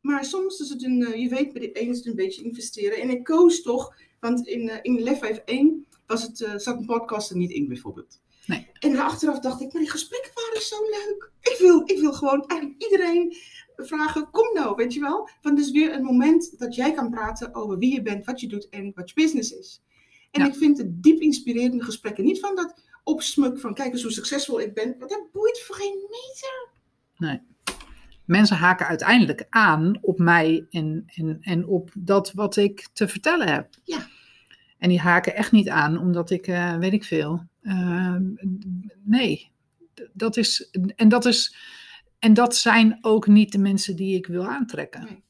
Maar 0.00 0.24
soms 0.24 0.60
is 0.60 0.68
het 0.68 0.84
een, 0.84 1.02
eh, 1.04 1.20
je 1.20 1.28
weet, 1.28 1.52
bij 1.52 1.62
de 1.62 1.72
ene 1.72 1.90
is 1.90 1.96
het 1.96 2.06
een 2.06 2.14
beetje 2.14 2.44
investeren. 2.44 2.98
En 3.00 3.10
ik 3.10 3.24
koos 3.24 3.62
toch, 3.62 3.94
want 4.20 4.46
in, 4.46 4.68
eh, 4.68 4.78
in 4.82 5.02
Lef 5.02 5.20
1 5.44 5.86
was 6.06 6.22
het, 6.22 6.36
zat 6.56 6.78
een 6.78 6.86
podcast 6.86 7.30
er 7.30 7.36
niet 7.36 7.50
in 7.50 7.68
bijvoorbeeld. 7.68 8.20
Nee. 8.46 8.66
En 8.80 8.96
achteraf 8.96 9.38
dacht 9.40 9.60
ik, 9.60 9.72
maar 9.72 9.82
die 9.82 9.90
gesprekken 9.90 10.30
waren 10.34 10.62
zo 10.62 10.76
leuk. 10.90 11.30
Ik 11.40 11.56
wil, 11.58 11.82
ik 11.84 11.98
wil 12.00 12.12
gewoon 12.12 12.46
eigenlijk 12.46 12.82
iedereen 12.82 13.36
vragen, 13.86 14.30
kom 14.30 14.54
nou, 14.54 14.74
weet 14.76 14.94
je 14.94 15.00
wel. 15.00 15.28
Want 15.42 15.58
het 15.58 15.66
is 15.66 15.72
weer 15.72 15.94
een 15.94 16.02
moment 16.04 16.58
dat 16.58 16.74
jij 16.74 16.92
kan 16.92 17.10
praten 17.10 17.54
over 17.54 17.78
wie 17.78 17.92
je 17.92 18.02
bent, 18.02 18.24
wat 18.24 18.40
je 18.40 18.46
doet 18.48 18.68
en 18.68 18.92
wat 18.94 19.08
je 19.08 19.14
business 19.14 19.50
is. 19.50 19.82
En 20.30 20.40
Ja. 20.40 20.46
ik 20.48 20.54
vind 20.54 20.78
het 20.78 21.02
diep 21.02 21.20
inspirerende 21.20 21.84
gesprekken. 21.84 22.24
Niet 22.24 22.40
van 22.40 22.56
dat 22.56 22.82
opsmuk 23.04 23.58
van 23.60 23.74
kijk 23.74 23.92
eens 23.92 24.02
hoe 24.02 24.12
succesvol 24.12 24.60
ik 24.60 24.74
ben. 24.74 24.94
Want 24.98 25.10
dat 25.10 25.28
boeit 25.32 25.60
voor 25.66 25.76
geen 25.76 25.98
meter. 26.10 26.68
Mensen 28.24 28.56
haken 28.56 28.86
uiteindelijk 28.86 29.46
aan 29.50 29.98
op 30.00 30.18
mij 30.18 30.66
en, 30.70 31.04
en, 31.14 31.38
en 31.40 31.66
op 31.66 31.90
dat 31.98 32.32
wat 32.32 32.56
ik 32.56 32.88
te 32.92 33.08
vertellen 33.08 33.48
heb. 33.48 33.68
Ja. 33.84 34.06
En 34.78 34.88
die 34.88 35.00
haken 35.00 35.34
echt 35.34 35.52
niet 35.52 35.68
aan 35.68 35.98
omdat 35.98 36.30
ik, 36.30 36.46
eh, 36.46 36.76
weet 36.76 36.92
ik 36.92 37.04
veel. 37.04 37.46
eh, 37.62 38.16
nee, 39.04 39.50
dat 40.12 40.36
is, 40.36 40.70
en, 40.96 41.08
dat 41.08 41.24
is, 41.24 41.56
en 42.22 42.34
dat 42.34 42.56
zijn 42.56 42.98
ook 43.00 43.26
niet 43.26 43.52
de 43.52 43.58
mensen 43.58 43.96
die 43.96 44.16
ik 44.16 44.26
wil 44.26 44.46
aantrekken. 44.46 45.04
Nee. 45.04 45.22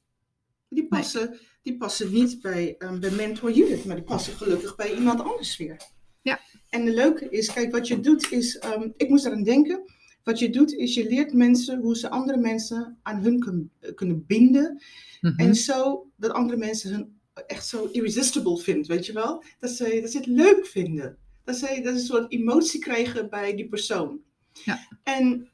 Die 0.68 0.86
passen, 0.88 1.38
die 1.62 1.76
passen 1.76 2.12
niet 2.12 2.40
bij, 2.40 2.74
ehm, 2.78 3.00
bij 3.00 3.10
Mentor 3.10 3.52
Judith, 3.52 3.84
maar 3.84 3.96
die 3.96 4.04
passen 4.04 4.32
gelukkig 4.36 4.76
bij 4.76 4.94
iemand 4.94 5.20
anders 5.20 5.56
weer. 5.56 5.76
Ja. 6.22 6.40
En 6.68 6.84
de 6.84 6.94
leuke 6.94 7.28
is, 7.28 7.52
kijk, 7.52 7.72
wat 7.72 7.88
je 7.88 8.00
doet 8.00 8.32
is, 8.32 8.58
ehm, 8.58 8.88
ik 8.96 9.08
moest 9.08 9.24
eraan 9.26 9.42
denken, 9.42 9.82
wat 10.22 10.38
je 10.38 10.50
doet 10.50 10.72
is 10.72 10.94
je 10.94 11.08
leert 11.08 11.32
mensen 11.32 11.80
hoe 11.80 11.96
ze 11.96 12.10
andere 12.10 12.38
mensen 12.38 12.98
aan 13.02 13.22
hun 13.22 13.38
kun- 13.38 13.70
kunnen 13.94 14.26
binden. 14.26 14.82
Mhm. 15.20 15.40
En 15.40 15.54
zo 15.54 16.06
dat 16.16 16.30
andere 16.30 16.58
mensen 16.58 16.92
hun 16.92 17.20
echt 17.46 17.66
zo 17.66 17.88
irresistible 17.92 18.58
vindt, 18.58 18.86
weet 18.86 19.06
je 19.06 19.12
wel? 19.12 19.44
Dat 19.58 19.70
ze, 19.70 19.98
dat 20.00 20.10
ze 20.10 20.16
het 20.18 20.26
leuk 20.26 20.66
vinden. 20.66 21.18
Dat 21.44 21.56
ze, 21.56 21.66
dat 21.66 21.74
ze 21.84 21.88
een 21.90 21.98
soort 21.98 22.32
emotie 22.32 22.80
krijgen 22.80 23.30
bij 23.30 23.54
die 23.56 23.68
persoon. 23.68 24.20
Ja. 24.64 24.88
En, 25.02 25.50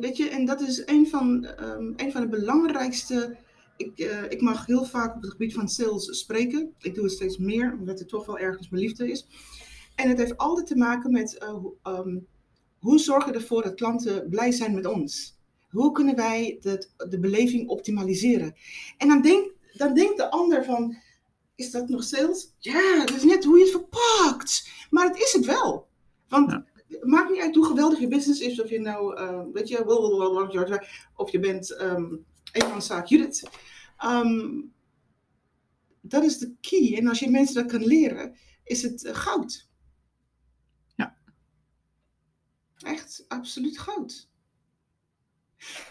weet 0.00 0.16
je, 0.16 0.28
en 0.28 0.44
dat 0.44 0.60
is 0.60 0.86
een 0.86 1.08
van, 1.08 1.46
een 1.96 2.12
van 2.12 2.20
de 2.20 2.28
belangrijkste. 2.28 3.36
Ik, 3.76 3.98
eh, 3.98 4.22
ik 4.30 4.40
mag 4.40 4.66
heel 4.66 4.84
vaak 4.84 5.14
op 5.16 5.22
het 5.22 5.30
gebied 5.30 5.54
van 5.54 5.68
sales 5.68 6.18
spreken. 6.18 6.74
Ik 6.80 6.94
doe 6.94 7.04
het 7.04 7.12
steeds 7.12 7.36
meer, 7.38 7.76
omdat 7.78 7.98
het 7.98 8.08
toch 8.08 8.26
wel 8.26 8.38
ergens 8.38 8.68
mijn 8.68 8.82
liefde 8.82 9.10
is. 9.10 9.26
En 9.94 10.08
het 10.08 10.18
heeft 10.18 10.36
altijd 10.36 10.66
te 10.66 10.76
maken 10.76 11.12
met 11.12 11.38
eh, 11.38 11.48
hoe- 11.48 11.74
ehm, 11.82 12.18
zorgen 12.98 13.32
we 13.32 13.38
ervoor 13.38 13.62
dat 13.62 13.74
klanten 13.74 14.28
blij 14.28 14.52
zijn 14.52 14.74
met 14.74 14.86
ons? 14.86 15.36
Hoe 15.70 15.92
kunnen 15.92 16.14
wij 16.16 16.58
de, 16.60 16.86
de 17.08 17.18
beleving 17.18 17.68
optimaliseren? 17.68 18.54
En 18.98 19.08
dan, 19.08 19.22
denk, 19.22 19.52
dan 19.72 19.94
denkt 19.94 20.16
de 20.16 20.30
ander 20.30 20.64
van, 20.64 20.96
is 21.54 21.70
dat 21.70 21.88
nog 21.88 22.04
sales? 22.04 22.52
Ja, 22.58 23.04
dat 23.04 23.16
is 23.16 23.22
net 23.24 23.44
hoe 23.44 23.58
je 23.58 23.64
het 23.64 23.72
verpakt. 23.72 24.68
Maar 24.90 25.06
het 25.06 25.16
is 25.16 25.32
het 25.32 25.44
wel. 25.44 25.86
Want. 26.28 26.62
Maakt 27.00 27.30
niet 27.30 27.40
uit 27.40 27.54
hoe 27.54 27.66
geweldig 27.66 27.98
je 27.98 28.08
business 28.08 28.40
is. 28.40 28.60
Of 28.60 28.70
je 28.70 28.80
nou, 28.80 29.16
eh, 29.16 29.42
weet 29.52 29.68
je, 29.68 29.84
blablabla, 29.84 30.84
of 31.16 31.30
je 31.30 31.38
bent 31.38 31.80
um, 31.80 32.24
eenmanszaak 32.52 33.06
Judith. 33.06 33.50
Ehm, 33.96 34.60
dat 36.00 36.24
is 36.24 36.38
de 36.38 36.54
key. 36.60 36.96
En 36.96 37.08
als 37.08 37.18
je 37.18 37.30
mensen 37.30 37.54
dat 37.54 37.66
kan 37.66 37.86
leren, 37.86 38.36
is 38.64 38.82
het 38.82 39.04
eh, 39.04 39.14
goud. 39.14 39.68
Ja. 40.94 41.16
Echt, 42.78 43.24
absoluut 43.28 43.78
goud. 43.78 44.30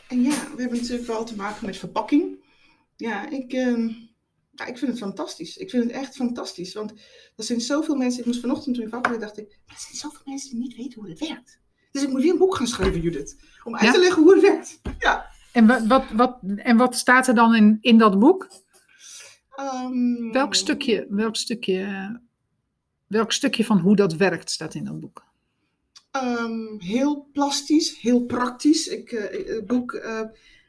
En 0.07 0.21
ja, 0.21 0.51
we 0.55 0.61
hebben 0.61 0.79
natuurlijk 0.79 1.07
wel 1.07 1.23
te 1.23 1.35
maken 1.35 1.65
met 1.65 1.77
verpakking. 1.77 2.43
Ja, 2.95 3.29
ik, 3.29 3.53
ehm, 3.53 3.89
ja, 4.51 4.65
ik 4.65 4.77
vind 4.77 4.91
het 4.91 4.99
fantastisch. 4.99 5.57
Ik 5.57 5.69
vind 5.69 5.83
het 5.83 5.91
echt 5.93 6.15
fantastisch. 6.15 6.73
Want 6.73 6.91
er 7.35 7.43
zijn 7.43 7.61
zoveel 7.61 7.95
mensen. 7.95 8.19
Ik 8.19 8.25
moest 8.25 8.39
vanochtend 8.39 8.75
toen 8.75 8.83
ik 8.85 8.91
wakker 8.91 9.11
werd, 9.11 9.23
dacht 9.23 9.37
ik. 9.37 9.59
Maar 9.65 9.75
er 9.75 9.81
zijn 9.81 9.97
zoveel 9.97 10.21
mensen 10.25 10.49
die 10.49 10.59
niet 10.59 10.75
weten 10.75 11.01
hoe 11.01 11.09
het 11.09 11.19
werkt. 11.19 11.59
Dus 11.91 12.03
ik 12.03 12.09
moet 12.09 12.21
weer 12.21 12.31
een 12.31 12.37
boek 12.37 12.55
gaan 12.55 12.67
schrijven, 12.67 13.01
Judith. 13.01 13.35
Om 13.63 13.75
uit 13.75 13.83
Ja? 13.85 13.91
te 13.91 13.99
leggen 13.99 14.23
hoe 14.23 14.33
het 14.33 14.41
werkt. 14.41 14.81
Ja. 14.99 15.29
En, 15.51 15.67
wat, 15.67 15.85
wat, 15.85 16.03
wat, 16.11 16.39
en 16.55 16.77
wat 16.77 16.95
staat 16.95 17.27
er 17.27 17.35
dan 17.35 17.55
in, 17.55 17.77
in 17.81 17.97
dat 17.97 18.19
boek? 18.19 18.47
Ehm, 19.55 20.31
Welk 20.31 20.55
stukje, 20.55 21.05
welk, 21.09 21.35
stukje, 21.35 22.19
welk 23.07 23.31
stukje 23.31 23.65
van 23.65 23.79
hoe 23.79 23.95
dat 23.95 24.13
werkt 24.15 24.49
staat 24.51 24.73
in 24.73 24.83
dat 24.83 24.99
boek? 24.99 25.25
Ehm, 26.11 26.77
heel 26.77 27.29
plastisch, 27.33 27.99
heel 27.99 28.25
praktisch. 28.25 28.87
Ik, 28.87 29.11
eh, 29.11 29.55
het 29.55 29.67
boek 29.67 29.93
eh, 29.93 30.21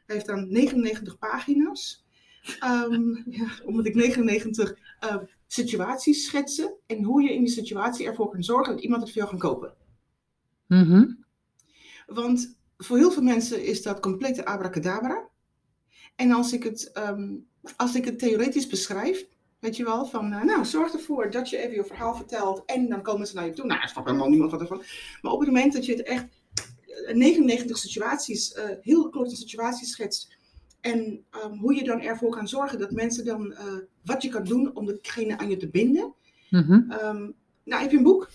heeft 0.05 0.25
dan 0.25 0.51
99 0.51 1.17
pagina's. 1.17 2.02
Ehm, 2.59 3.15
ja, 3.25 3.47
omdat 3.65 3.85
ik 3.85 3.95
99 3.95 4.75
eh, 4.99 5.15
situaties 5.47 6.25
schetsen. 6.25 6.73
En 6.85 7.03
hoe 7.03 7.21
je 7.21 7.33
in 7.33 7.43
die 7.43 7.53
situatie 7.53 8.05
ervoor 8.05 8.29
kan 8.29 8.43
zorgen 8.43 8.73
dat 8.73 8.83
iemand 8.83 9.01
het 9.01 9.11
voor 9.11 9.21
jou 9.21 9.31
gaat 9.31 9.39
kopen. 9.39 9.73
Mhm. 10.67 11.05
Want 12.05 12.57
voor 12.77 12.97
heel 12.97 13.11
veel 13.11 13.23
mensen 13.23 13.65
is 13.65 13.81
dat 13.81 13.99
complete 13.99 14.45
abracadabra. 14.45 15.29
En 16.15 16.31
als 16.31 16.53
ik 16.53 16.63
het, 16.63 16.91
ehm, 16.91 17.35
als 17.75 17.95
ik 17.95 18.05
het 18.05 18.19
theoretisch 18.19 18.67
beschrijf, 18.67 19.25
weet 19.59 19.77
je 19.77 19.83
wel, 19.83 20.05
van 20.05 20.33
eh, 20.33 20.43
nou, 20.43 20.65
zorg 20.65 20.93
ervoor 20.93 21.31
dat 21.31 21.49
je 21.49 21.57
even 21.57 21.75
je 21.75 21.83
verhaal 21.83 22.15
vertelt 22.15 22.65
en 22.65 22.89
dan 22.89 23.01
komen 23.01 23.27
ze 23.27 23.35
naar 23.35 23.45
je 23.45 23.53
toe. 23.53 23.65
Nou, 23.65 23.81
er 23.81 23.89
snapt 23.89 24.07
helemaal 24.07 24.29
niemand 24.29 24.51
wat 24.51 24.61
ervan. 24.61 24.83
Maar 25.21 25.31
op 25.31 25.39
het 25.39 25.47
moment 25.47 25.73
dat 25.73 25.85
je 25.85 25.91
het 25.91 26.03
echt 26.03 26.25
eh, 27.07 27.15
99 27.15 27.77
situaties, 27.77 28.53
eh, 28.53 28.69
heel 28.81 29.09
korte 29.09 29.35
situaties 29.35 29.91
schetst. 29.91 30.37
En 30.83 31.25
ehm, 31.29 31.57
hoe 31.57 31.75
je 31.75 31.83
dan 31.83 32.01
ervoor 32.01 32.31
kan 32.31 32.47
zorgen 32.47 32.79
dat 32.79 32.91
mensen 32.91 33.25
dan, 33.25 33.53
eh, 33.53 33.65
wat 34.03 34.21
je 34.21 34.29
kan 34.29 34.43
doen 34.43 34.75
om 34.75 34.85
degene 34.85 35.37
aan 35.37 35.49
je 35.49 35.57
te 35.57 35.69
binden. 35.69 36.13
Mhm. 36.49 36.91
Ehm, 36.91 37.29
nou, 37.63 37.81
heb 37.81 37.91
je 37.91 37.97
een 37.97 38.03
boek? 38.03 38.29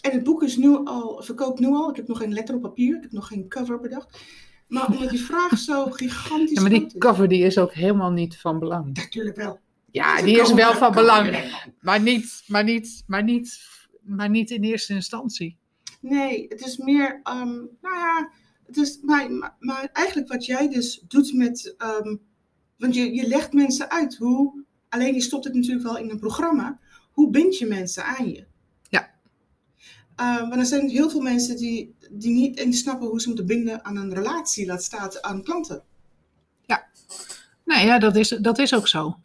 En 0.00 0.12
het 0.12 0.22
boek 0.22 0.42
is 0.42 0.56
nu 0.56 0.76
al, 0.84 1.22
verkoopt 1.22 1.58
nu 1.60 1.66
al. 1.66 1.90
Ik 1.90 1.96
heb 1.96 2.08
nog 2.08 2.18
geen 2.18 2.32
letter 2.32 2.54
op 2.54 2.62
papier. 2.62 2.96
Ik 2.96 3.02
heb 3.02 3.12
nog 3.12 3.26
geen 3.26 3.48
cover 3.48 3.80
bedacht. 3.80 4.20
Maar 4.68 4.86
omdat 4.86 5.10
die 5.10 5.20
vraag 5.20 5.58
zo 5.58 5.84
gigantisch 5.90 6.50
Ja, 6.50 6.60
maar 6.60 6.70
die 6.70 6.86
is. 6.86 6.94
cover 6.98 7.28
die 7.28 7.42
is 7.44 7.58
ook 7.58 7.72
helemaal 7.72 8.10
niet 8.10 8.36
van 8.36 8.58
belang. 8.58 8.96
Natuurlijk 8.96 9.36
wel. 9.36 9.58
Ja, 9.90 10.22
die 10.22 10.40
is 10.40 10.52
wel 10.52 10.72
van 10.74 10.92
belang. 10.92 11.36
Maar 11.80 12.00
niet, 12.00 12.42
maar 12.46 12.64
niet, 12.64 13.02
maar 13.06 13.22
niet, 13.22 13.58
maar 14.00 14.30
niet 14.30 14.50
in 14.50 14.62
eerste 14.64 14.94
instantie. 14.94 15.58
Nee, 16.00 16.46
het 16.48 16.60
is 16.66 16.76
meer, 16.76 17.20
ehm, 17.22 17.54
nou 17.54 17.96
ja, 17.96 18.30
is, 18.72 18.98
maar, 19.02 19.54
maar, 19.58 19.88
eigenlijk 19.92 20.28
wat 20.28 20.46
jij 20.46 20.68
dus 20.68 21.04
doet 21.08 21.32
met, 21.34 21.74
ehm, 21.78 22.16
want 22.76 22.94
je, 22.94 23.14
je 23.14 23.28
legt 23.28 23.52
mensen 23.52 23.90
uit 23.90 24.16
hoe, 24.16 24.64
alleen 24.88 25.14
je 25.14 25.20
stopt 25.20 25.44
het 25.44 25.54
natuurlijk 25.54 25.84
wel 25.84 25.98
in 25.98 26.10
een 26.10 26.18
programma, 26.18 26.78
hoe 27.12 27.30
bind 27.30 27.58
je 27.58 27.66
mensen 27.66 28.04
aan 28.04 28.28
je? 28.28 28.44
Ja. 28.88 29.10
Uh, 30.20 30.40
want 30.40 30.56
er 30.56 30.66
zijn 30.66 30.88
heel 30.88 31.10
veel 31.10 31.20
mensen 31.20 31.56
die, 31.56 31.94
die 32.10 32.30
niet 32.30 32.58
eens 32.58 32.78
snappen 32.78 33.08
hoe 33.08 33.20
ze 33.20 33.28
moeten 33.28 33.46
binden 33.46 33.84
aan 33.84 33.96
een 33.96 34.14
relatie, 34.14 34.66
laat 34.66 34.84
staan 34.84 35.10
aan 35.20 35.42
klanten. 35.42 35.84
Nee, 37.66 37.86
ja, 37.86 37.98
dat 37.98 38.16
is, 38.16 38.28
dat 38.28 38.58
is 38.58 38.74
ook 38.74 38.88
zo. 38.88 39.18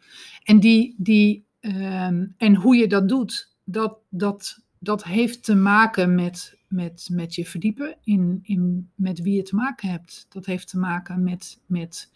En, 0.43 0.59
die, 0.59 0.95
die, 0.97 1.45
ehm, 1.59 2.25
en 2.37 2.55
hoe 2.55 2.75
je 2.75 2.87
dat 2.87 3.09
doet, 3.09 3.55
dat, 3.63 3.97
dat, 4.09 4.59
dat 4.79 5.03
heeft 5.03 5.43
te 5.43 5.55
maken 5.55 6.15
met, 6.15 6.57
met, 6.71 7.07
met 7.11 7.35
je 7.35 7.45
verdiepen 7.45 7.97
in, 8.03 8.39
in 8.43 8.89
met 8.95 9.21
wie 9.21 9.35
je 9.35 9.43
te 9.43 9.55
maken 9.55 9.89
hebt. 9.89 10.25
Dat 10.29 10.45
heeft 10.45 10.67
te 10.67 10.77
maken 10.77 11.23
met, 11.23 11.59
met 11.65 12.11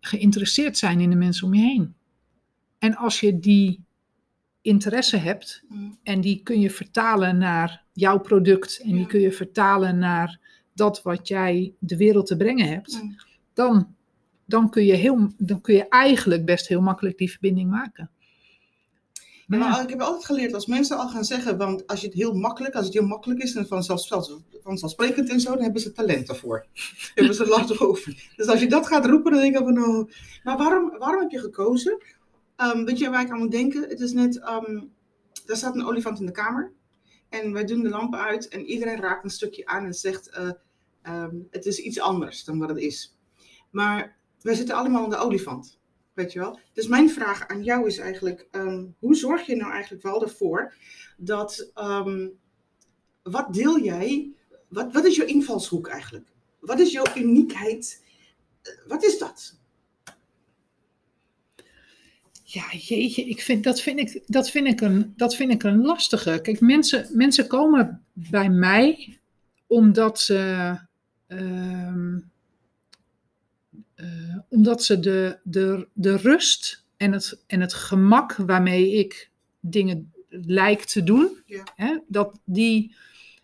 geïnteresseerd 0.00 0.78
zijn 0.78 1.00
in 1.00 1.10
de 1.10 1.16
mensen 1.16 1.46
om 1.46 1.54
je 1.54 1.60
heen. 1.60 1.94
En 2.78 2.96
als 2.96 3.20
je 3.20 3.38
die 3.38 3.84
interesse 4.60 5.16
hebt 5.16 5.64
Mm. 5.68 5.98
en 6.02 6.20
die 6.20 6.42
kun 6.42 6.60
je 6.60 6.70
vertalen 6.70 7.38
naar 7.38 7.84
jouw 7.92 8.18
product 8.18 8.80
en 8.84 8.92
die 8.92 9.06
kun 9.06 9.20
je 9.20 9.32
vertalen 9.32 9.98
naar 9.98 10.40
dat 10.74 11.02
wat 11.02 11.28
jij 11.28 11.72
de 11.78 11.96
wereld 11.96 12.26
te 12.26 12.36
brengen 12.36 12.68
hebt, 12.68 13.02
Mm. 13.02 13.16
dan, 13.54 13.94
dan, 14.44 14.70
kun 14.70 14.84
je 14.84 14.94
heel, 14.94 15.32
dan 15.38 15.60
kun 15.60 15.74
je 15.74 15.88
eigenlijk 15.88 16.44
best 16.44 16.68
heel 16.68 16.80
makkelijk 16.80 17.18
die 17.18 17.30
verbinding 17.30 17.70
maken. 17.70 18.10
Maar 19.46 19.58
Maar 19.58 19.68
ja, 19.68 19.82
ik 19.82 19.88
heb 19.88 20.00
altijd 20.00 20.24
geleerd, 20.24 20.54
als 20.54 20.66
mensen 20.66 20.98
al 20.98 21.08
gaan 21.08 21.24
zeggen, 21.24 21.56
want 21.56 21.86
als 21.86 22.00
je 22.00 22.06
het 22.06 22.16
heel 22.16 22.34
makkelijk, 22.34 22.74
als 22.74 22.84
het 22.84 22.94
heel 22.94 23.06
makkelijk 23.06 23.42
is 23.42 23.54
en 23.54 23.66
vanzelf, 23.66 24.06
vanzelfsprekend 24.62 25.30
en 25.30 25.40
zo, 25.40 25.52
dan 25.52 25.62
hebben 25.62 25.80
ze 25.80 25.92
talent 25.92 26.26
daarvoor. 26.26 26.66
hebben 27.14 27.34
ze 27.34 27.46
last 27.46 27.80
over. 27.80 28.32
Dus 28.36 28.46
als 28.46 28.60
je 28.60 28.68
dat 28.68 28.86
gaat 28.86 29.06
roepen, 29.06 29.32
dan 29.32 29.40
denk 29.40 29.58
ik 29.58 29.64
van, 29.64 29.84
oh. 29.84 30.10
Maar 30.44 30.56
waarom, 30.56 30.98
waarom 30.98 31.20
heb 31.20 31.30
je 31.30 31.38
gekozen? 31.38 32.02
Ehm, 32.56 32.84
weet 32.84 32.98
je 32.98 33.10
waar 33.10 33.22
ik 33.22 33.30
aan 33.30 33.38
moet 33.38 33.50
denken? 33.50 33.88
Het 33.88 34.00
is 34.00 34.12
net, 34.12 34.40
ehm, 34.40 34.80
er 35.46 35.56
staat 35.56 35.74
een 35.74 35.86
olifant 35.86 36.20
in 36.20 36.26
de 36.26 36.32
kamer. 36.32 36.72
En 37.28 37.52
wij 37.52 37.64
doen 37.64 37.82
de 37.82 37.88
lampen 37.88 38.18
uit 38.18 38.48
en 38.48 38.64
iedereen 38.64 39.00
raakt 39.00 39.24
een 39.24 39.30
stukje 39.30 39.66
aan 39.66 39.84
en 39.84 39.94
zegt: 39.94 40.30
eh, 40.30 40.50
ehm, 41.02 41.36
Het 41.50 41.66
is 41.66 41.78
iets 41.78 42.00
anders 42.00 42.44
dan 42.44 42.58
wat 42.58 42.68
het 42.68 42.78
is. 42.78 43.16
Maar 43.70 44.16
wij 44.40 44.54
zitten 44.54 44.76
allemaal 44.76 45.04
in 45.04 45.10
de 45.10 45.16
olifant. 45.16 45.75
Weet 46.16 46.32
je 46.32 46.38
wel? 46.38 46.58
Dus 46.72 46.86
mijn 46.86 47.10
vraag 47.10 47.48
aan 47.48 47.62
jou 47.62 47.86
is 47.86 47.98
eigenlijk: 47.98 48.46
ehm, 48.50 48.84
hoe 48.98 49.14
zorg 49.14 49.46
je 49.46 49.56
nou 49.56 49.72
eigenlijk 49.72 50.02
wel 50.02 50.22
ervoor 50.22 50.74
dat. 51.16 51.70
ehm, 51.74 52.28
wat 53.22 53.54
deel 53.54 53.80
jij? 53.80 54.32
Wat, 54.68 54.92
wat 54.92 55.04
is 55.04 55.16
jouw 55.16 55.26
invalshoek 55.26 55.88
eigenlijk? 55.88 56.28
Wat 56.60 56.78
is 56.80 56.92
jouw 56.92 57.04
uniekheid? 57.16 58.04
Eh, 58.62 58.72
Wat 58.86 59.04
is 59.04 59.18
dat? 59.18 59.58
Ja, 62.44 62.64
jeetje, 62.72 63.24
ik 63.24 63.40
vind, 63.42 63.64
dat, 63.64 63.80
vind 63.80 63.98
ik, 63.98 64.22
dat, 64.26 64.50
vind 64.50 64.66
ik 64.66 64.80
een, 64.80 65.12
dat 65.16 65.34
vind 65.36 65.50
ik 65.52 65.62
een 65.62 65.82
lastige. 65.82 66.38
Kijk, 66.42 66.60
mensen, 66.60 67.06
mensen 67.12 67.46
komen 67.46 68.04
bij 68.12 68.48
mij 68.50 69.18
omdat 69.66 70.20
ze, 70.20 70.74
ehm, 71.26 72.18
eh, 73.96 74.36
omdat 74.48 74.84
ze 74.84 75.00
de, 75.00 75.38
de, 75.42 75.88
de 75.92 76.16
rust 76.16 76.84
en 76.96 77.12
het, 77.12 77.42
en 77.46 77.60
het 77.60 77.74
gemak 77.74 78.36
waarmee 78.36 78.92
ik 78.92 79.30
dingen 79.60 80.12
lijk 80.28 80.80
te 80.84 81.02
doen, 81.02 81.42
Ja. 81.46 81.62
hè, 81.74 81.98
dat, 82.08 82.40
die, 82.44 82.94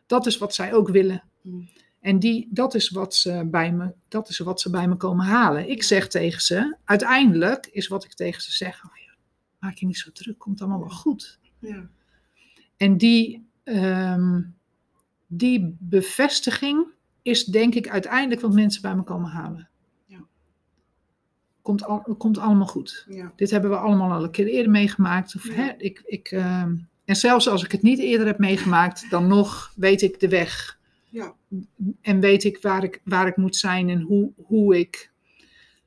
dat 0.06 0.26
is 0.26 0.38
wat 0.38 0.54
zij 0.54 0.74
ook 0.74 0.88
willen. 0.88 1.22
Mm. 1.42 1.68
En 2.00 2.18
die, 2.18 2.48
dat, 2.50 2.74
is 2.74 2.90
wat 2.90 3.14
ze 3.14 3.48
bij 3.50 3.72
me, 3.72 3.92
dat 4.08 4.28
is 4.28 4.38
wat 4.38 4.60
ze 4.60 4.70
bij 4.70 4.88
me 4.88 4.96
komen 4.96 5.26
halen. 5.26 5.68
Ik 5.68 5.82
zeg 5.82 6.08
tegen 6.08 6.42
ze, 6.42 6.76
uiteindelijk 6.84 7.66
is 7.66 7.88
wat 7.88 8.04
ik 8.04 8.12
tegen 8.14 8.42
ze 8.42 8.52
zeg, 8.52 8.84
oh 8.84 8.96
ja, 9.06 9.14
maak 9.58 9.76
je 9.76 9.86
niet 9.86 9.98
zo 9.98 10.10
druk, 10.12 10.38
komt 10.38 10.60
allemaal 10.60 10.78
wel 10.80 10.88
goed. 10.88 11.38
Ja. 11.58 11.88
En 12.76 12.96
die, 12.96 13.46
ehm, 13.64 14.42
die 15.26 15.76
bevestiging 15.78 16.86
is 17.22 17.44
denk 17.44 17.74
ik 17.74 17.88
uiteindelijk 17.88 18.40
wat 18.40 18.52
mensen 18.52 18.82
bij 18.82 18.96
me 18.96 19.02
komen 19.02 19.30
halen. 19.30 19.68
Komt, 21.62 21.84
al, 21.84 22.14
komt 22.18 22.38
allemaal 22.38 22.66
goed. 22.66 23.06
Ja. 23.08 23.32
Dit 23.36 23.50
hebben 23.50 23.70
we 23.70 23.76
allemaal 23.76 24.12
al 24.12 24.22
een 24.24 24.30
keer 24.30 24.46
eerder 24.46 24.70
meegemaakt. 24.70 25.34
Of, 25.36 25.46
Ja. 25.46 25.52
hè, 25.54 25.72
ik, 25.76 26.02
ik, 26.04 26.28
ehm, 26.30 26.74
en 27.04 27.16
zelfs 27.16 27.48
als 27.48 27.64
ik 27.64 27.72
het 27.72 27.82
niet 27.82 27.98
eerder 27.98 28.26
heb 28.26 28.38
meegemaakt, 28.38 29.10
dan 29.10 29.26
nog 29.26 29.72
weet 29.76 30.02
ik 30.02 30.20
de 30.20 30.28
weg. 30.28 30.78
Ja. 31.08 31.34
En 32.00 32.20
weet 32.20 32.44
ik 32.44 32.58
waar 32.62 32.84
ik, 32.84 33.00
waar 33.04 33.26
ik 33.26 33.36
moet 33.36 33.56
zijn 33.56 33.88
en 33.88 34.00
hoe, 34.00 34.32
hoe 34.36 34.78
ik, 34.78 35.10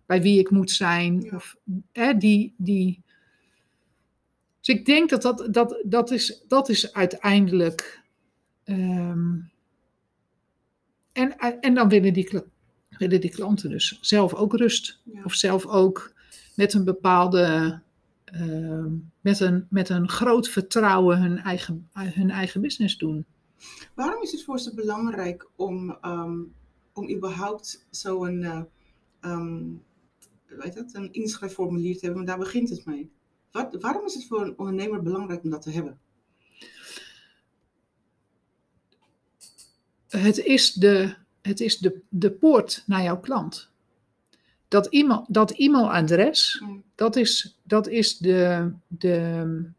bij 0.06 0.22
wie 0.22 0.40
ik 0.40 0.50
moet 0.50 0.72
zijn. 0.72 1.34
Of, 1.36 1.56
hè, 1.92 2.18
die, 2.18 2.54
die. 2.58 3.04
Dus 4.62 4.76
ik 4.76 4.86
denk 4.86 5.10
dat 5.10 5.22
dat, 5.22 5.48
dat, 5.52 5.82
dat, 5.86 6.12
is, 6.12 6.44
dat 6.48 6.70
is 6.70 6.94
uiteindelijk. 6.94 8.02
ehm, 8.64 9.34
en, 11.12 11.38
en 11.62 11.74
dan 11.74 11.90
willen 11.90 12.14
die, 12.14 12.42
willen 12.98 13.22
die 13.22 13.30
klanten 13.30 13.70
dus 13.70 13.98
zelf 14.02 14.34
ook 14.34 14.54
rust. 14.54 15.00
Ja. 15.04 15.24
Of 15.24 15.34
zelf 15.34 15.66
ook 15.66 16.14
met 16.56 16.74
een 16.74 16.84
bepaalde. 16.84 17.80
ehm, 18.26 18.94
met, 19.22 19.40
een, 19.40 19.68
met 19.70 19.90
een 19.90 20.10
groot 20.10 20.50
vertrouwen 20.50 21.22
hun 21.22 21.38
eigen, 21.38 21.90
hun 21.94 22.30
eigen 22.30 22.62
business 22.62 22.98
doen. 22.98 23.26
Waarom 23.94 24.22
is 24.22 24.32
het 24.32 24.44
voor 24.44 24.60
ze 24.60 24.74
belangrijk 24.74 25.50
om, 25.56 25.98
ehm, 26.02 26.40
om 26.94 27.10
überhaupt 27.10 27.88
zo'n 27.90 28.68
ehm, 29.20 29.64
weet 30.48 30.74
dat, 30.74 30.94
een 30.94 31.14
inschrijfformulier 31.14 31.94
te 31.94 32.06
hebben? 32.06 32.26
Want 32.26 32.28
daar 32.28 32.46
begint 32.46 32.70
het 32.70 32.86
mee. 32.86 33.12
Wat, 33.52 33.82
waarom 33.82 34.06
is 34.06 34.14
het 34.14 34.28
voor 34.28 34.42
een 34.42 34.58
ondernemer 34.58 35.02
belangrijk 35.02 35.44
om 35.44 35.50
dat 35.50 35.62
te 35.62 35.72
hebben? 35.72 36.00
het 40.22 40.38
is 40.38 40.74
de, 40.74 41.16
het 41.46 41.60
is 41.60 41.78
de, 41.78 42.02
de 42.10 42.32
poort 42.32 42.84
naar 42.86 43.04
jouw 43.04 43.20
klant. 43.20 43.70
Dat, 44.68 44.88
e-mail, 44.90 45.26
dat 45.28 45.52
e-mailadres, 45.52 46.62
Mm. 46.64 46.84
dat 46.96 47.16
is, 47.16 47.58
dat 47.64 47.88
is, 47.88 48.18
de, 48.18 48.72
de, 48.88 49.70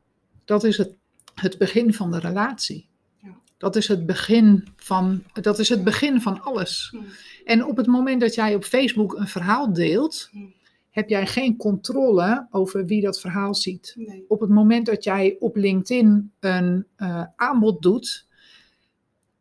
dat 0.45 0.64
is 0.64 0.77
het, 0.77 0.95
het 1.35 1.59
begin 1.59 1.95
van 1.95 2.11
de 2.11 2.19
relatie. 2.19 2.88
Ja. 3.23 3.35
Dat 3.59 3.77
is 3.77 3.88
het 3.88 4.07
begin 4.07 4.69
van, 4.77 5.23
dat 5.33 5.59
is 5.59 5.69
het 5.69 5.85
begin 5.85 6.21
van 6.21 6.40
alles. 6.43 6.90
Mm. 6.95 7.05
En 7.45 7.64
op 7.64 7.77
het 7.77 7.87
moment 7.87 8.21
dat 8.21 8.35
jij 8.35 8.55
op 8.55 8.64
Facebook 8.64 9.14
een 9.14 9.29
verhaal 9.29 9.73
deelt, 9.73 10.29
Mm. 10.33 10.53
heb 10.90 11.09
jij 11.09 11.27
geen 11.27 11.57
controle 11.57 12.47
over 12.51 12.87
wie 12.87 13.01
dat 13.03 13.21
verhaal 13.21 13.55
ziet 13.55 13.93
Nee. 13.97 14.25
op 14.29 14.40
het 14.40 14.51
moment 14.51 14.87
dat 14.87 15.05
jij 15.05 15.37
op 15.40 15.57
LinkedIn 15.57 16.33
een 16.40 16.87
eh, 16.97 17.23
aanbod 17.37 17.83
doet, 17.83 18.26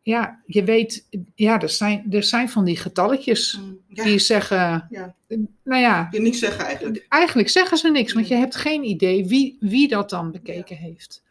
ja, 0.06 0.41
je 0.46 0.63
weet, 0.63 1.08
ja, 1.36 1.62
er 1.62 1.70
zijn, 1.70 2.06
er 2.12 2.24
zijn 2.24 2.50
van 2.50 2.65
die 2.65 2.78
getalletjes 2.78 3.58
Mm. 3.62 3.80
Ja, 3.88 4.04
die 4.04 4.20
zeggen, 4.20 4.88
ja. 4.89 5.15
nou 5.63 5.82
ja, 5.82 6.08
je 6.12 6.20
niks 6.22 6.39
zeggen 6.39 6.65
eigenlijk. 6.65 7.06
eigenlijk 7.10 7.50
zeggen 7.50 7.78
ze 7.78 7.89
niks, 7.89 8.13
want 8.13 8.28
je 8.28 8.34
Nee. 8.34 8.44
hebt 8.44 8.56
geen 8.56 8.84
idee 8.84 9.26
wie, 9.28 9.58
wie 9.60 9.88
dat 9.88 10.10
dan 10.10 10.32
bekeken 10.32 10.78
heeft. 10.78 11.24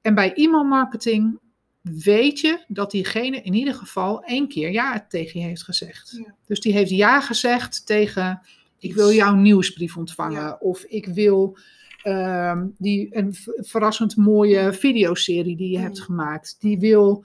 En 0.00 0.14
bij 0.14 0.32
e-mailmarketing 0.34 1.38
weet 1.82 2.40
je 2.40 2.64
dat 2.68 2.90
diegene 2.90 3.40
in 3.42 3.54
ieder 3.54 3.74
geval 3.74 4.22
één 4.24 4.48
keer 4.48 4.70
ja 4.72 5.06
tegen 5.08 5.40
je 5.40 5.46
heeft 5.46 5.62
gezegd. 5.62 6.20
Dus 6.46 6.60
die 6.60 6.72
heeft 6.72 6.90
ja 6.90 7.20
gezegd 7.20 7.86
tegen, 7.86 8.40
ik 8.78 8.94
wil 8.94 9.12
jouw 9.12 9.34
nieuwsbrief 9.34 9.96
ontvangen. 9.96 10.60
Of 10.60 10.82
ik 10.84 11.06
wil 11.06 11.58
ehm, 12.02 12.66
die, 12.78 13.08
een 13.16 13.34
verrassend 13.56 14.16
mooie 14.16 14.72
videoserie 14.72 15.56
die 15.56 15.70
je 15.70 15.78
Mm. 15.78 15.84
hebt 15.84 16.00
gemaakt. 16.00 16.56
Die 16.60 16.78
wil 16.78 17.24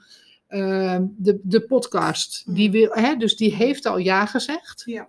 ehm, 0.54 1.04
de, 1.16 1.40
de 1.42 1.60
podcast. 1.60 2.42
Die 2.54 2.66
Mm. 2.66 2.72
wil, 2.72 2.90
hè, 2.92 3.16
dus 3.16 3.36
die 3.36 3.54
heeft 3.54 3.86
al 3.86 3.98
ja 3.98 4.26
gezegd. 4.26 4.82
Ja. 4.86 5.08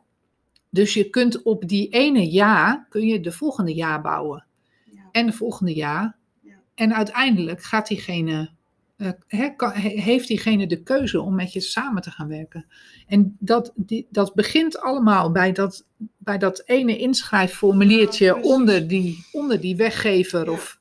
Dus 0.69 0.93
je 0.93 1.09
kunt 1.09 1.41
op 1.41 1.67
die 1.67 1.89
ene 1.89 2.31
ja, 2.31 2.85
kun 2.89 3.07
je 3.07 3.19
de 3.19 3.31
volgende 3.31 3.75
ja 3.75 4.01
bouwen. 4.01 4.45
Ja. 4.91 5.01
En 5.11 5.25
de 5.25 5.31
volgende 5.33 5.75
ja. 5.75 6.15
Ja. 6.41 6.55
En 6.75 6.95
uiteindelijk 6.95 7.63
gaat 7.63 7.87
diegene, 7.87 8.49
eh, 8.97 9.49
kan- 9.55 9.71
heeft 9.73 10.27
diegene 10.27 10.67
de 10.67 10.83
keuze 10.83 11.21
om 11.21 11.35
met 11.35 11.53
je 11.53 11.59
samen 11.59 12.01
te 12.01 12.11
gaan 12.11 12.27
werken. 12.27 12.65
En 13.07 13.35
dat, 13.39 13.71
die, 13.75 14.07
dat 14.09 14.33
begint 14.33 14.79
allemaal 14.79 15.31
bij 15.31 15.51
dat, 15.51 15.85
bij 16.17 16.37
dat 16.37 16.63
ene 16.65 16.97
inschrijfformuliertje 16.97 18.25
Ja, 18.25 18.39
onder, 18.41 18.87
die, 18.87 19.25
onder 19.31 19.61
die 19.61 19.75
weggever. 19.75 20.49
Of, 20.51 20.79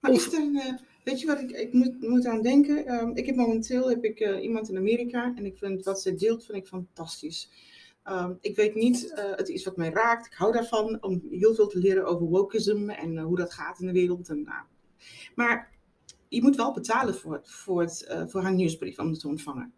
Maar 0.00 0.10
Of- 0.10 0.26
is 0.26 0.32
er 0.32 0.40
een, 0.40 0.60
eh, 0.60 0.72
weet 1.04 1.20
je 1.20 1.26
wat 1.26 1.40
ik, 1.40 1.50
ik 1.50 1.72
moet, 1.72 2.00
moet 2.00 2.26
aan 2.26 2.42
denken? 2.42 2.86
Ehm, 2.86 3.10
ik 3.14 3.26
heb 3.26 3.36
momenteel 3.36 3.88
heb 3.88 4.04
ik, 4.04 4.20
eh, 4.20 4.42
iemand 4.42 4.68
in 4.68 4.76
Amerika 4.76 5.32
en 5.36 5.44
ik 5.44 5.58
vind 5.58 5.84
wat 5.84 6.00
zij 6.00 6.16
deelt 6.16 6.44
vind 6.44 6.58
ik 6.58 6.66
fantastisch. 6.66 7.50
Ehm, 8.02 8.32
ik 8.40 8.56
weet 8.56 8.74
niet, 8.74 9.12
eh, 9.12 9.36
het 9.36 9.48
is 9.48 9.64
wat 9.64 9.76
mij 9.76 9.90
raakt. 9.90 10.26
Ik 10.26 10.32
hou 10.32 10.52
daarvan 10.52 11.02
om 11.02 11.22
heel 11.30 11.54
veel 11.54 11.66
te 11.66 11.78
leren 11.78 12.06
over 12.06 12.26
wokeism 12.26 12.90
en 12.90 13.18
eh, 13.18 13.24
hoe 13.24 13.36
dat 13.36 13.52
gaat 13.52 13.80
in 13.80 13.86
de 13.86 13.92
wereld. 13.92 14.28
En. 14.28 14.48
Maar 15.34 15.72
je 16.28 16.42
moet 16.42 16.56
wel 16.56 16.72
betalen 16.72 17.14
voor, 17.14 17.40
voor, 17.42 17.80
het, 17.80 18.24
voor 18.28 18.42
haar 18.42 18.54
nieuwsbrief 18.54 18.98
om 18.98 19.10
het 19.10 19.20
te 19.20 19.28
ontvangen. 19.28 19.72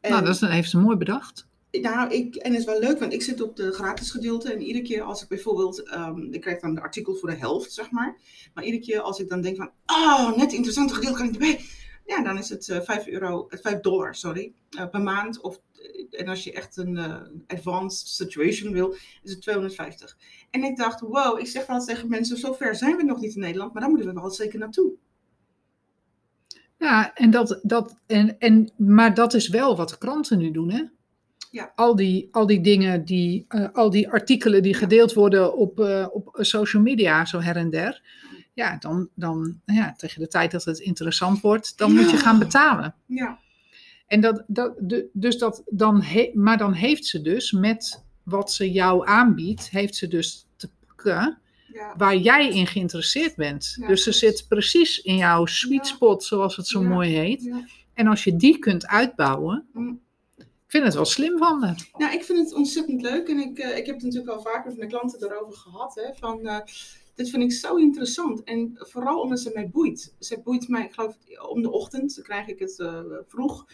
En- 0.00 0.10
nou, 0.10 0.24
dat 0.24 0.34
is, 0.34 0.40
heeft 0.40 0.70
ze 0.70 0.78
mooi 0.78 0.96
bedacht. 0.96 1.47
Nou, 1.70 2.12
ik, 2.12 2.36
en 2.36 2.50
het 2.50 2.60
is 2.60 2.66
wel 2.66 2.80
leuk, 2.80 2.98
want 2.98 3.12
ik 3.12 3.22
zit 3.22 3.40
op 3.40 3.56
de 3.56 3.72
gratis 3.72 4.10
gedeelte. 4.10 4.52
En 4.52 4.62
iedere 4.62 4.84
keer 4.84 5.02
als 5.02 5.22
ik 5.22 5.28
bijvoorbeeld, 5.28 5.82
ehm, 5.82 6.32
ik 6.32 6.40
krijg 6.40 6.60
dan 6.60 6.74
de 6.74 6.80
artikel 6.80 7.14
voor 7.14 7.30
de 7.30 7.36
helft, 7.36 7.72
zeg 7.72 7.90
maar. 7.90 8.16
Maar 8.54 8.64
iedere 8.64 8.84
keer 8.84 9.00
als 9.00 9.18
ik 9.18 9.28
dan 9.28 9.40
denk 9.40 9.56
van, 9.56 9.70
oh, 9.86 10.36
net 10.36 10.52
interessante 10.52 10.94
gedeelte 10.94 11.18
kan 11.18 11.26
ik 11.26 11.32
erbij. 11.32 11.60
Ja, 12.06 12.22
dan 12.22 12.38
is 12.38 12.48
het 12.48 12.68
eh 12.68 12.80
5 12.80 13.06
euro, 13.06 13.46
eh, 13.48 13.58
5 13.62 13.80
dollar, 13.80 14.14
sorry, 14.14 14.52
eh, 14.70 14.88
per 14.88 15.00
maand. 15.00 15.40
Of, 15.40 15.60
eh, 15.72 16.20
en 16.20 16.28
als 16.28 16.44
je 16.44 16.52
echt 16.52 16.76
een 16.76 16.96
eh, 16.96 17.20
advanced 17.46 18.08
situation 18.08 18.72
wil, 18.72 18.94
is 19.22 19.30
het 19.30 19.42
250. 19.42 20.16
En 20.50 20.64
ik 20.64 20.76
dacht, 20.76 21.00
wow, 21.00 21.38
ik 21.38 21.46
zeg 21.46 21.66
wel 21.66 21.84
tegen 21.84 22.08
mensen, 22.08 22.36
zo 22.36 22.52
ver 22.52 22.74
zijn 22.74 22.96
we 22.96 23.02
nog 23.02 23.20
niet 23.20 23.34
in 23.34 23.40
Nederland, 23.40 23.72
maar 23.72 23.82
daar 23.82 23.90
moeten 23.90 24.14
we 24.14 24.20
wel 24.20 24.30
zeker 24.30 24.58
naartoe. 24.58 24.92
Ja, 26.78 27.14
en 27.14 27.30
dat, 27.30 27.60
dat, 27.62 27.96
en, 28.06 28.38
en, 28.38 28.70
maar 28.76 29.14
dat 29.14 29.34
is 29.34 29.48
wel 29.48 29.76
wat 29.76 29.88
de 29.88 29.98
kranten 29.98 30.38
nu 30.38 30.50
doen, 30.50 30.70
hè? 30.70 30.84
Ja. 31.50 31.72
Al 31.74 31.96
die, 31.96 32.28
al 32.30 32.46
die 32.46 32.60
dingen, 32.60 33.04
die, 33.04 33.44
eh, 33.48 33.68
al 33.72 33.90
die 33.90 34.08
artikelen 34.08 34.62
die 34.62 34.74
gedeeld 34.74 35.12
worden 35.12 35.56
op, 35.56 35.80
eh, 35.80 36.06
op 36.12 36.38
social 36.40 36.82
media, 36.82 37.24
zo 37.24 37.40
her 37.40 37.56
en 37.56 37.70
der. 37.70 38.02
Ja, 38.54 38.76
dan, 38.78 39.08
dan 39.14 39.60
ja, 39.64 39.94
tegen 39.96 40.20
de 40.20 40.28
tijd 40.28 40.50
dat 40.50 40.64
het 40.64 40.78
interessant 40.78 41.40
wordt, 41.40 41.78
dan 41.78 41.92
moet 41.94 42.10
je 42.10 42.16
gaan 42.16 42.38
betalen. 42.38 42.94
Ja, 43.06 43.38
En 44.06 44.20
dat, 44.20 44.44
dat, 44.46 44.74
de, 44.78 45.08
dus 45.12 45.38
dat, 45.38 45.62
dan 45.66 46.02
he- 46.02 46.30
maar 46.34 46.58
dan 46.58 46.72
heeft 46.72 47.06
ze 47.06 47.22
dus 47.22 47.52
met 47.52 48.04
wat 48.22 48.52
ze 48.52 48.70
jou 48.72 49.06
aanbiedt, 49.08 49.70
heeft 49.70 49.96
ze 49.96 50.08
dus 50.08 50.46
te 50.56 50.70
pakken 50.86 51.38
ja, 51.72 51.94
waar 51.96 52.16
jij 52.16 52.48
in 52.48 52.66
geïnteresseerd 52.66 53.36
bent. 53.36 53.76
Ja, 53.80 53.86
dus 53.86 54.02
ze 54.02 54.12
zit 54.12 54.44
precies 54.48 54.98
in 54.98 55.16
jouw 55.16 55.46
sweet 55.46 55.86
spot, 55.86 56.24
zoals 56.24 56.56
het 56.56 56.66
zo 56.66 56.82
mooi 56.82 57.10
heet. 57.16 57.42
En 57.94 58.06
als 58.06 58.24
je 58.24 58.36
die 58.36 58.58
kunt 58.58 58.86
uitbouwen, 58.86 59.66
Mm. 59.72 60.00
Ik 60.68 60.74
vind 60.74 60.86
het 60.86 60.94
wel 60.94 61.04
slim 61.04 61.38
van 61.38 61.62
haar. 61.62 61.88
Nou, 61.98 62.12
ik 62.12 62.24
vind 62.24 62.38
het 62.38 62.54
ontzettend 62.54 63.02
leuk. 63.02 63.28
En 63.28 63.38
ik, 63.38 63.58
eh, 63.58 63.76
ik 63.76 63.86
heb 63.86 63.94
het 63.94 64.04
natuurlijk 64.04 64.36
al 64.36 64.42
vaker 64.42 64.66
met 64.66 64.76
mijn 64.76 64.88
klanten 64.88 65.20
daarover 65.20 65.54
gehad. 65.54 65.94
Hè, 65.94 66.14
van, 66.14 66.46
eh, 66.46 66.58
dit 67.14 67.30
vind 67.30 67.42
ik 67.42 67.52
zo 67.52 67.76
interessant. 67.76 68.42
En 68.44 68.72
vooral 68.74 69.20
omdat 69.20 69.40
ze 69.40 69.50
mij 69.54 69.68
boeit. 69.68 70.14
Ze 70.18 70.40
boeit 70.40 70.68
mij, 70.68 70.84
ik 70.84 70.92
geloof, 70.92 71.16
om 71.48 71.62
de 71.62 71.70
ochtend. 71.70 72.14
Dan 72.14 72.24
krijg 72.24 72.46
ik 72.46 72.58
het 72.58 72.78
uh, 72.78 73.00
vroeg. 73.26 73.66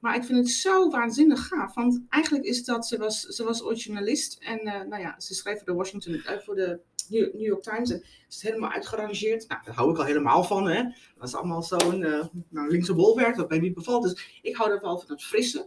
Maar 0.00 0.16
ik 0.16 0.24
vind 0.24 0.38
het 0.38 0.48
zo 0.48 0.90
waanzinnig 0.90 1.46
gaaf. 1.46 1.74
Want 1.74 2.02
eigenlijk 2.08 2.44
is 2.44 2.64
dat, 2.64 2.86
ze 2.86 2.98
was, 2.98 3.20
ze 3.20 3.44
was 3.44 3.62
ooit 3.62 3.82
journalist. 3.82 4.38
En 4.40 4.64
nou 4.64 5.02
ja, 5.02 5.20
ze 5.20 5.34
schreef 5.34 5.56
voor 5.56 5.66
de 5.66 5.74
Washington, 5.74 6.22
voor 6.44 6.54
de 6.54 6.80
New 7.08 7.40
York 7.40 7.62
Times. 7.62 7.90
En 7.90 8.04
is 8.28 8.42
helemaal 8.42 8.70
uitgerangeerd. 8.70 9.48
Nou, 9.48 9.60
daar 9.64 9.74
hou 9.74 9.90
ik 9.90 9.98
al 9.98 10.04
helemaal 10.04 10.44
van. 10.44 10.68
Hè. 10.68 10.82
Dat 11.18 11.28
is 11.28 11.34
allemaal 11.34 11.62
zo'n 11.62 12.00
uh, 12.00 12.26
linkse 12.50 12.94
bolwerk, 12.94 13.36
dat 13.36 13.48
mij 13.48 13.58
niet 13.58 13.74
bevalt. 13.74 14.02
Dus 14.02 14.40
ik 14.42 14.56
hou 14.56 14.70
er 14.70 14.80
wel 14.80 14.98
van 14.98 15.10
het 15.10 15.24
frisse. 15.24 15.66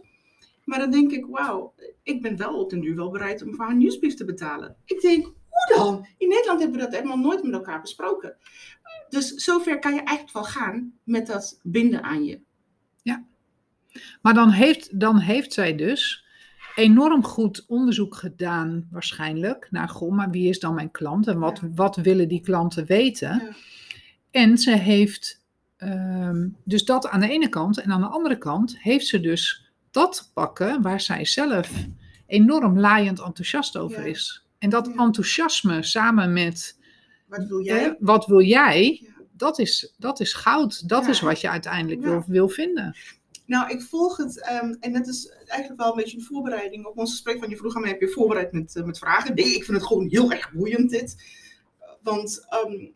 Maar 0.70 0.78
dan 0.78 0.90
denk 0.90 1.10
ik, 1.10 1.26
wauw, 1.26 1.74
ik 2.02 2.22
ben 2.22 2.36
wel 2.36 2.60
op 2.60 2.70
den 2.70 2.80
duur 2.80 2.96
wel 2.96 3.10
bereid 3.10 3.42
om 3.42 3.54
voor 3.54 3.64
haar 3.64 3.76
nieuwsbrief 3.76 4.14
te 4.14 4.24
betalen. 4.24 4.76
Ik 4.84 5.00
denk, 5.00 5.24
hoe 5.24 5.76
dan? 5.76 6.06
In 6.18 6.28
Nederland 6.28 6.60
hebben 6.60 6.78
we 6.78 6.84
dat 6.84 6.94
helemaal 6.94 7.18
nooit 7.18 7.42
met 7.42 7.52
elkaar 7.52 7.80
besproken. 7.80 8.36
Dus 9.08 9.34
zover 9.34 9.78
kan 9.78 9.94
je 9.94 10.02
eigenlijk 10.02 10.32
wel 10.32 10.44
gaan 10.44 10.92
met 11.04 11.26
dat 11.26 11.60
binden 11.62 12.02
aan 12.02 12.24
je. 12.24 12.40
Ja. 13.02 13.24
Maar 14.22 14.34
dan 14.34 14.50
heeft, 14.50 15.00
dan 15.00 15.18
heeft 15.18 15.52
zij 15.52 15.74
dus 15.74 16.24
enorm 16.74 17.24
goed 17.24 17.64
onderzoek 17.66 18.14
gedaan, 18.14 18.88
waarschijnlijk, 18.90 19.68
naar 19.70 19.88
goh, 19.88 20.12
maar 20.12 20.30
wie 20.30 20.48
is 20.48 20.58
dan 20.58 20.74
mijn 20.74 20.90
klant 20.90 21.26
en 21.26 21.38
wat, 21.38 21.58
ja. 21.62 21.68
wat 21.74 21.96
willen 21.96 22.28
die 22.28 22.40
klanten 22.40 22.86
weten? 22.86 23.28
Ja. 23.28 23.54
En 24.30 24.58
ze 24.58 24.76
heeft 24.76 25.44
um, 25.78 26.56
dus 26.64 26.84
dat 26.84 27.08
aan 27.08 27.20
de 27.20 27.30
ene 27.30 27.48
kant 27.48 27.80
en 27.80 27.90
aan 27.90 28.00
de 28.00 28.06
andere 28.06 28.38
kant 28.38 28.78
heeft 28.78 29.06
ze 29.06 29.20
dus 29.20 29.69
dat 29.90 30.30
pakken 30.34 30.82
waar 30.82 31.00
zij 31.00 31.24
zelf 31.24 31.70
enorm 32.26 32.78
laaiend 32.78 33.20
enthousiast 33.20 33.76
over 33.76 34.00
ja. 34.00 34.06
is. 34.06 34.46
En 34.58 34.70
dat 34.70 34.88
enthousiasme 34.88 35.82
samen 35.82 36.32
met 36.32 36.78
wat 37.26 37.46
wil 37.46 37.62
jij, 37.62 37.88
eh, 37.88 37.92
wat 37.98 38.26
wil 38.26 38.42
jij 38.42 39.08
dat, 39.32 39.58
is, 39.58 39.94
dat 39.98 40.20
is 40.20 40.32
goud. 40.32 40.88
Dat 40.88 41.06
is 41.06 41.20
wat 41.20 41.40
je 41.40 41.48
uiteindelijk 41.48 42.02
wil, 42.02 42.24
wil 42.26 42.48
vinden. 42.48 42.96
Nou, 43.46 43.70
ik 43.70 43.82
volg 43.82 44.16
het, 44.16 44.50
um, 44.62 44.76
en 44.80 44.92
dat 44.92 45.08
is 45.08 45.28
eigenlijk 45.46 45.80
wel 45.80 45.90
een 45.90 45.96
beetje 45.96 46.16
een 46.16 46.24
voorbereiding 46.24 46.86
op 46.86 46.98
ons 46.98 47.10
gesprek. 47.10 47.38
Want 47.38 47.50
je 47.50 47.56
vroeg 47.56 47.74
aan 47.74 47.80
mij, 47.80 47.90
heb 47.90 48.00
je 48.00 48.08
voorbereid 48.08 48.52
met, 48.52 48.74
uh, 48.74 48.84
met 48.84 48.98
vragen? 48.98 49.34
Nee, 49.34 49.54
ik 49.54 49.64
vind 49.64 49.76
het 49.76 49.86
gewoon 49.86 50.08
heel 50.08 50.32
erg 50.32 50.52
boeiend 50.52 50.90
dit. 50.90 51.16
Want 52.02 52.46
um, 52.66 52.92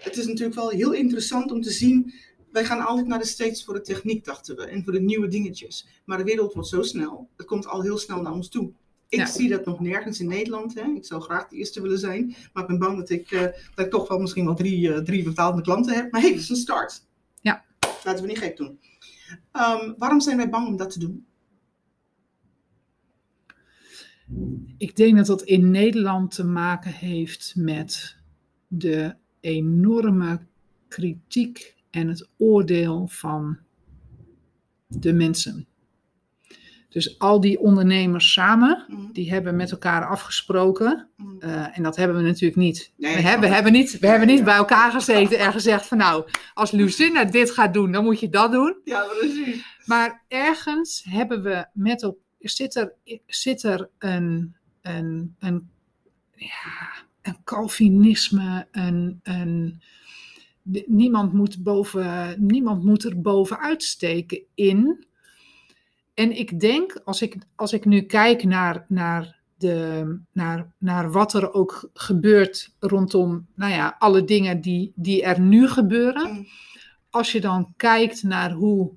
het 0.00 0.16
is 0.16 0.26
natuurlijk 0.26 0.54
wel 0.54 0.68
heel 0.68 0.92
interessant 0.92 1.52
om 1.52 1.60
te 1.60 1.70
zien. 1.70 2.14
Wij 2.58 2.66
gaan 2.66 2.86
altijd 2.86 3.06
naar 3.06 3.18
de 3.18 3.26
States 3.26 3.64
voor 3.64 3.74
de 3.74 3.80
techniek, 3.80 4.24
dachten 4.24 4.56
we. 4.56 4.64
En 4.64 4.84
voor 4.84 4.92
de 4.92 5.00
nieuwe 5.00 5.28
dingetjes. 5.28 5.86
Maar 6.04 6.18
de 6.18 6.24
wereld 6.24 6.52
wordt 6.52 6.68
zo 6.68 6.82
snel. 6.82 7.28
Het 7.36 7.46
komt 7.46 7.66
al 7.66 7.82
heel 7.82 7.98
snel 7.98 8.22
naar 8.22 8.32
ons 8.32 8.48
toe. 8.48 8.72
Ik 9.08 9.18
ja. 9.18 9.26
zie 9.26 9.48
dat 9.48 9.64
nog 9.64 9.80
nergens 9.80 10.20
in 10.20 10.28
Nederland. 10.28 10.74
Hè. 10.74 10.82
Ik 10.82 11.04
zou 11.04 11.22
graag 11.22 11.48
de 11.48 11.56
eerste 11.56 11.82
willen 11.82 11.98
zijn. 11.98 12.36
Maar 12.52 12.62
ik 12.62 12.68
ben 12.68 12.78
bang 12.78 12.96
dat 12.96 13.10
ik, 13.10 13.30
uh, 13.30 13.40
dat 13.74 13.84
ik 13.84 13.90
toch 13.90 14.08
wel 14.08 14.18
misschien 14.18 14.44
wel 14.44 14.54
drie, 14.54 14.88
uh, 14.88 14.98
drie 14.98 15.22
betaalde 15.22 15.62
klanten 15.62 15.94
heb. 15.94 16.12
Maar 16.12 16.20
hé, 16.20 16.26
hey, 16.26 16.36
dat 16.36 16.44
is 16.44 16.48
een 16.50 16.56
start. 16.56 17.02
Ja. 17.40 17.64
Laten 18.04 18.22
we 18.22 18.28
niet 18.28 18.38
gek 18.38 18.56
doen. 18.56 18.78
Um, 19.52 19.94
waarom 19.98 20.20
zijn 20.20 20.36
wij 20.36 20.48
bang 20.48 20.66
om 20.66 20.76
dat 20.76 20.90
te 20.90 20.98
doen? 20.98 21.26
Ik 24.78 24.96
denk 24.96 25.16
dat 25.16 25.26
dat 25.26 25.42
in 25.42 25.70
Nederland 25.70 26.34
te 26.34 26.44
maken 26.44 26.92
heeft 26.92 27.52
met 27.56 28.16
de 28.68 29.14
enorme 29.40 30.40
kritiek 30.88 31.76
en 31.90 32.08
het 32.08 32.28
oordeel 32.36 33.08
van 33.10 33.58
de 34.86 35.12
mensen. 35.12 35.66
Dus 36.88 37.18
al 37.18 37.40
die 37.40 37.58
ondernemers 37.58 38.32
samen, 38.32 38.84
mm. 38.88 39.12
die 39.12 39.30
hebben 39.30 39.56
met 39.56 39.70
elkaar 39.70 40.06
afgesproken. 40.06 41.08
Mm. 41.16 41.36
Uh, 41.40 41.78
en 41.78 41.82
dat 41.82 41.96
hebben 41.96 42.16
we 42.16 42.22
natuurlijk 42.22 42.56
niet. 42.56 42.92
Nee, 42.96 43.14
we, 43.14 43.22
hebben, 43.22 43.48
we, 43.48 43.54
hebben 43.54 43.72
niet 43.72 43.98
we 43.98 44.06
hebben 44.06 44.28
niet 44.28 44.44
bij 44.44 44.56
elkaar 44.56 44.90
gezeten 44.90 45.38
en 45.38 45.52
gezegd 45.52 45.86
van 45.86 45.98
nou, 45.98 46.28
als 46.54 46.70
Lucinda 46.70 47.24
dit 47.24 47.50
gaat 47.50 47.74
doen, 47.74 47.92
dan 47.92 48.04
moet 48.04 48.20
je 48.20 48.28
dat 48.28 48.52
doen. 48.52 48.80
Ja, 48.84 49.04
precies. 49.18 49.64
Maar 49.84 50.24
ergens 50.28 51.04
hebben 51.08 51.42
we 51.42 51.66
met 51.72 52.02
elkaar, 52.02 52.22
zit 52.38 52.74
er, 52.74 52.92
zit 53.26 53.62
er 53.62 53.88
een, 53.98 54.56
een, 54.82 55.36
een, 55.38 55.70
ja, 56.34 56.88
een 57.22 57.36
Calvinisme, 57.44 58.66
een, 58.70 59.20
een, 59.22 59.82
niemand, 60.86 61.32
moet 61.32 61.62
boven, 61.62 62.34
niemand 62.46 62.84
moet 62.84 63.04
er 63.04 63.20
bovenuit 63.20 63.82
steken 63.82 64.42
in 64.54 65.06
en 66.18 66.38
ik 66.38 66.60
denk, 66.60 67.00
als 67.04 67.22
ik, 67.22 67.36
als 67.54 67.72
ik 67.72 67.84
nu 67.84 68.00
kijk 68.00 68.44
naar, 68.44 68.84
naar, 68.88 69.38
de, 69.56 70.18
naar, 70.32 70.72
naar 70.78 71.12
wat 71.12 71.34
er 71.34 71.52
ook 71.52 71.90
gebeurt 71.94 72.74
rondom 72.78 73.46
nou 73.54 73.72
ja, 73.72 73.96
alle 73.98 74.24
dingen 74.24 74.60
die, 74.60 74.92
die 74.94 75.22
er 75.22 75.40
nu 75.40 75.68
gebeuren. 75.68 76.32
Mm. 76.32 76.46
Als 77.10 77.32
je 77.32 77.40
dan 77.40 77.72
kijkt 77.76 78.22
naar 78.22 78.52
hoe, 78.52 78.90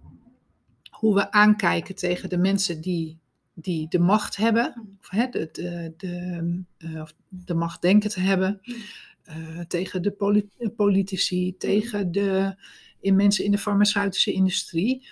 hoe 0.90 1.16
we 1.16 1.32
aankijken 1.32 1.96
tegen 1.96 2.30
de 2.30 2.38
mensen 2.38 2.82
die, 2.82 3.18
die 3.54 3.88
de 3.88 4.00
macht 4.00 4.36
hebben, 4.36 4.74
Mm. 4.76 4.98
of 5.00 5.10
hè, 5.10 5.28
de, 5.30 5.50
de, 5.52 5.94
de, 5.98 6.64
uh, 6.78 7.04
de 7.28 7.54
macht 7.54 7.82
denken 7.82 8.10
te 8.10 8.20
hebben, 8.20 8.60
Mm. 8.64 8.76
Uh, 9.38 9.60
tegen 9.68 10.02
de 10.02 10.12
politi 10.12 10.70
politici, 10.76 11.56
tegen 11.58 12.12
de 12.12 12.56
in 13.00 13.16
mensen 13.16 13.46
in 13.46 13.52
de 13.52 13.58
farmaceutische 13.58 14.32
industrie 14.32 15.08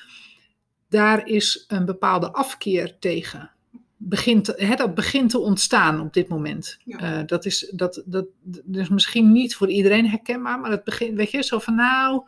daar 0.89 1.27
is 1.27 1.65
een 1.67 1.85
bepaalde 1.85 2.31
afkeer 2.31 2.99
tegen. 2.99 3.51
Begint, 3.97 4.47
hè, 4.47 4.75
dat 4.75 4.95
begint 4.95 5.29
te 5.29 5.39
ontstaan 5.39 5.99
op 5.99 6.13
dit 6.13 6.27
moment. 6.27 6.77
Ja. 6.85 7.19
Uh, 7.19 7.27
dat, 7.27 7.45
is, 7.45 7.71
dat, 7.75 8.03
dat, 8.05 8.25
dat 8.43 8.81
is 8.81 8.89
misschien 8.89 9.31
niet 9.31 9.55
voor 9.55 9.69
iedereen 9.69 10.09
herkenbaar, 10.09 10.59
maar 10.59 10.71
het 10.71 10.83
begint, 10.83 11.17
weet 11.17 11.31
je, 11.31 11.43
zo 11.43 11.59
van 11.59 11.75
nou, 11.75 12.23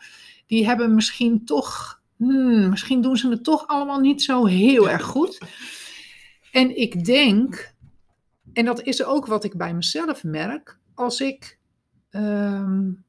die 0.48 0.66
hebben 0.66 0.96
misschien 0.96 1.46
toch, 1.46 2.02
hmm, 2.18 2.70
misschien 2.70 3.02
doen 3.02 3.18
ze 3.18 3.30
het 3.30 3.44
toch 3.44 3.68
allemaal 3.68 4.00
niet 4.00 4.22
zo 4.22 4.46
heel 4.46 4.90
erg 4.90 5.04
goed. 5.04 5.40
En 6.52 6.78
ik 6.78 7.06
denk, 7.06 7.74
en 8.54 8.66
dat 8.66 8.82
is 8.82 9.04
ook 9.04 9.26
wat 9.26 9.44
ik 9.44 9.58
bij 9.58 9.74
mezelf 9.74 10.24
merk, 10.24 10.80
als 10.94 11.22
ik 11.22 11.60
um, 12.12 13.04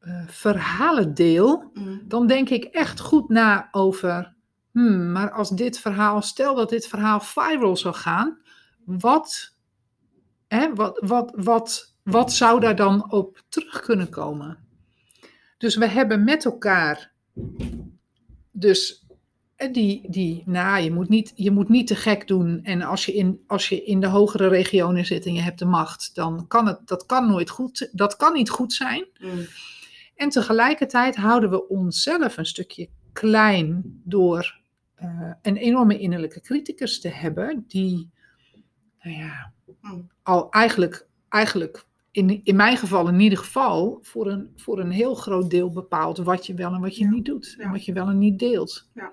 uh, 0.00 0.22
verhalen 0.26 1.14
deel, 1.14 1.70
mm. 1.74 2.00
dan 2.04 2.26
denk 2.26 2.48
ik 2.48 2.64
echt 2.64 3.00
goed 3.00 3.28
na 3.28 3.68
over 3.70 4.36
Hmm, 4.78 5.12
maar 5.12 5.30
als 5.30 5.50
dit 5.50 5.78
verhaal, 5.78 6.22
stel 6.22 6.54
dat 6.54 6.68
dit 6.68 6.86
verhaal 6.86 7.20
viral 7.20 7.76
zou 7.76 7.94
gaan, 7.94 8.38
wat, 8.84 9.54
hè, 10.48 10.74
wat, 10.74 11.00
wat, 11.04 11.32
wat, 11.34 11.94
wat 12.02 12.32
zou 12.32 12.60
daar 12.60 12.76
dan 12.76 13.12
op 13.12 13.42
terug 13.48 13.80
kunnen 13.80 14.08
komen? 14.08 14.58
Dus 15.56 15.76
we 15.76 15.86
hebben 15.86 16.24
met 16.24 16.44
elkaar, 16.44 17.12
dus 18.50 19.06
die, 19.72 20.10
die 20.10 20.42
nou, 20.46 20.82
je 20.82 20.92
moet, 20.92 21.08
niet, 21.08 21.32
je 21.34 21.50
moet 21.50 21.68
niet 21.68 21.86
te 21.86 21.96
gek 21.96 22.26
doen. 22.26 22.60
En 22.62 22.82
als 22.82 23.06
je, 23.06 23.12
in, 23.12 23.40
als 23.46 23.68
je 23.68 23.84
in 23.84 24.00
de 24.00 24.06
hogere 24.06 24.48
regionen 24.48 25.06
zit 25.06 25.26
en 25.26 25.34
je 25.34 25.40
hebt 25.40 25.58
de 25.58 25.64
macht, 25.64 26.14
dan 26.14 26.46
kan 26.46 26.66
het, 26.66 26.80
dat 26.84 27.06
kan 27.06 27.28
nooit 27.28 27.50
goed, 27.50 27.88
dat 27.92 28.16
kan 28.16 28.32
niet 28.32 28.50
goed 28.50 28.72
zijn. 28.72 29.06
Mm. 29.20 29.46
En 30.16 30.28
tegelijkertijd 30.28 31.16
houden 31.16 31.50
we 31.50 31.68
onszelf 31.68 32.36
een 32.36 32.46
stukje 32.46 32.88
klein 33.12 34.00
door 34.04 34.60
uh, 35.02 35.32
een 35.42 35.56
enorme 35.56 35.98
innerlijke 35.98 36.40
criticus 36.40 37.00
te 37.00 37.08
hebben, 37.08 37.64
die, 37.68 38.10
nou 39.02 39.16
ja, 39.16 39.52
mm. 39.80 40.10
al 40.22 40.50
eigenlijk, 40.50 41.06
eigenlijk 41.28 41.86
in, 42.10 42.40
in 42.44 42.56
mijn 42.56 42.76
geval 42.76 43.08
in 43.08 43.20
ieder 43.20 43.38
geval, 43.38 43.98
voor 44.02 44.30
een, 44.30 44.52
voor 44.56 44.80
een 44.80 44.90
heel 44.90 45.14
groot 45.14 45.50
deel 45.50 45.70
bepaalt 45.70 46.18
wat 46.18 46.46
je 46.46 46.54
wel 46.54 46.72
en 46.72 46.80
wat 46.80 46.96
je 46.96 47.04
ja. 47.04 47.10
niet 47.10 47.24
doet. 47.24 47.54
Ja. 47.58 47.64
En 47.64 47.70
wat 47.70 47.84
je 47.84 47.92
wel 47.92 48.08
en 48.08 48.18
niet 48.18 48.38
deelt. 48.38 48.88
Ja. 48.94 49.12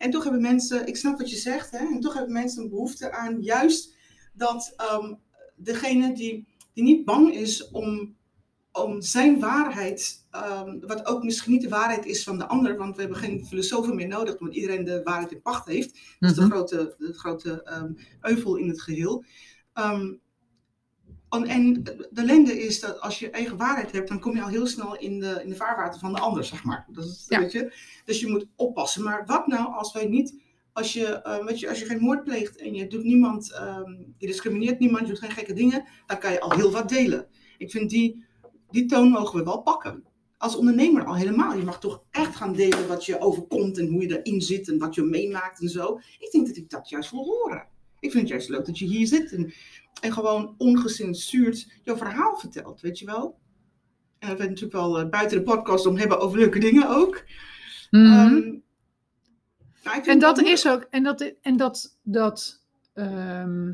En 0.00 0.10
toch 0.10 0.22
hebben 0.22 0.40
mensen, 0.42 0.86
ik 0.86 0.96
snap 0.96 1.18
wat 1.18 1.30
je 1.30 1.36
zegt, 1.36 1.70
hè, 1.70 1.78
en 1.78 2.00
toch 2.00 2.14
hebben 2.14 2.32
mensen 2.32 2.62
een 2.62 2.68
behoefte 2.68 3.12
aan 3.12 3.42
juist 3.42 3.94
dat 4.32 4.74
um, 4.92 5.18
degene 5.56 6.12
die, 6.12 6.46
die 6.72 6.84
niet 6.84 7.04
bang 7.04 7.34
is 7.34 7.70
om 7.70 8.18
om 8.72 9.02
zijn 9.02 9.40
waarheid, 9.40 10.26
um, 10.32 10.80
wat 10.86 11.06
ook 11.06 11.22
misschien 11.22 11.52
niet 11.52 11.62
de 11.62 11.68
waarheid 11.68 12.06
is 12.06 12.22
van 12.22 12.38
de 12.38 12.46
ander, 12.46 12.76
want 12.76 12.94
we 12.94 13.00
hebben 13.00 13.18
geen 13.18 13.46
filosofen 13.46 13.94
meer 13.94 14.08
nodig, 14.08 14.38
omdat 14.38 14.54
iedereen 14.54 14.84
de 14.84 15.00
waarheid 15.04 15.32
in 15.32 15.42
pacht 15.42 15.66
heeft. 15.66 15.98
Dat 16.18 16.30
is 16.30 16.36
de 16.36 16.42
Mhm. 16.42 16.50
grote, 16.50 16.94
de 16.98 17.12
grote 17.12 17.70
um, 17.82 17.96
euvel 18.20 18.56
in 18.56 18.68
het 18.68 18.80
geheel. 18.82 19.24
Um, 19.74 20.20
en, 21.30 21.44
en 21.46 21.82
de 21.82 22.08
ellende 22.14 22.62
is 22.62 22.80
dat 22.80 23.00
als 23.00 23.18
je 23.18 23.30
eigen 23.30 23.56
waarheid 23.56 23.92
hebt, 23.92 24.08
dan 24.08 24.20
kom 24.20 24.34
je 24.34 24.42
al 24.42 24.48
heel 24.48 24.66
snel 24.66 24.96
in 24.96 25.20
de, 25.20 25.40
in 25.42 25.48
de 25.48 25.56
vaarwater 25.56 26.00
van 26.00 26.12
de 26.12 26.20
ander, 26.20 26.44
zeg 26.44 26.64
maar. 26.64 26.86
Dat 26.88 27.04
is, 27.04 27.26
Ja. 27.28 27.38
weet 27.38 27.52
je? 27.52 27.72
Dus 28.04 28.20
je 28.20 28.28
moet 28.28 28.46
oppassen. 28.56 29.02
Maar 29.02 29.26
wat 29.26 29.46
nou 29.46 29.72
als 29.74 29.92
wij 29.92 30.06
niet, 30.06 30.40
als 30.72 30.92
je, 30.92 31.20
uh, 31.26 31.44
weet 31.44 31.60
je, 31.60 31.68
als 31.68 31.78
je 31.78 31.84
geen 31.84 32.00
moord 32.00 32.24
pleegt 32.24 32.56
en 32.56 32.74
je 32.74 32.86
doet 32.86 33.04
niemand, 33.04 33.60
um, 33.60 34.14
je 34.18 34.26
discrimineert 34.26 34.78
niemand, 34.78 35.02
je 35.06 35.12
doet 35.12 35.22
geen 35.22 35.30
gekke 35.30 35.52
dingen, 35.52 35.84
dan 36.06 36.18
kan 36.18 36.32
je 36.32 36.40
al 36.40 36.52
heel 36.52 36.70
wat 36.70 36.88
delen. 36.88 37.26
Ik 37.58 37.70
vind 37.70 37.90
die, 37.90 38.24
die 38.70 38.86
toon 38.86 39.08
mogen 39.08 39.38
we 39.38 39.44
wel 39.44 39.62
pakken. 39.62 40.04
Als 40.38 40.56
ondernemer 40.56 41.04
al 41.04 41.16
helemaal. 41.16 41.56
Je 41.56 41.64
mag 41.64 41.80
toch 41.80 42.02
echt 42.10 42.36
gaan 42.36 42.52
delen 42.52 42.88
wat 42.88 43.06
je 43.06 43.20
overkomt 43.20 43.78
en 43.78 43.86
hoe 43.88 44.02
je 44.02 44.22
erin 44.22 44.40
zit 44.42 44.68
en 44.68 44.78
wat 44.78 44.94
je 44.94 45.02
meemaakt 45.02 45.60
en 45.60 45.68
zo. 45.68 46.00
Ik 46.18 46.30
denk 46.32 46.46
dat 46.46 46.56
ik 46.56 46.70
dat 46.70 46.88
juist 46.88 47.10
wil 47.10 47.24
horen. 47.24 47.66
Ik 47.98 48.10
vind 48.10 48.22
het 48.22 48.30
juist 48.32 48.48
leuk 48.48 48.66
dat 48.66 48.78
je 48.78 48.84
hier 48.86 49.06
zit 49.06 49.32
en, 49.32 49.52
en 50.00 50.12
gewoon 50.12 50.54
ongecensuurd 50.58 51.72
jouw 51.82 51.96
verhaal 51.96 52.36
vertelt, 52.36 52.80
weet 52.80 52.98
je 52.98 53.04
wel? 53.06 53.38
En 54.18 54.28
dat 54.28 54.36
we 54.36 54.42
het 54.42 54.50
natuurlijk 54.52 54.80
wel 54.80 54.98
eh, 55.00 55.08
buiten 55.08 55.38
de 55.38 55.44
podcast 55.44 55.86
om 55.86 55.96
hebben 55.96 56.20
over 56.20 56.38
leuke 56.38 56.58
dingen 56.58 56.88
ook. 56.88 57.24
Mhm. 57.90 58.04
Ehm, 58.04 58.54
nou, 59.84 60.02
en 60.04 60.18
dat 60.18 60.42
is 60.42 60.68
ook, 60.68 60.86
en 60.90 61.02
dat, 61.02 61.34
en 61.42 61.56
dat, 61.56 61.98
dat, 62.02 62.64
ehm, 62.94 63.72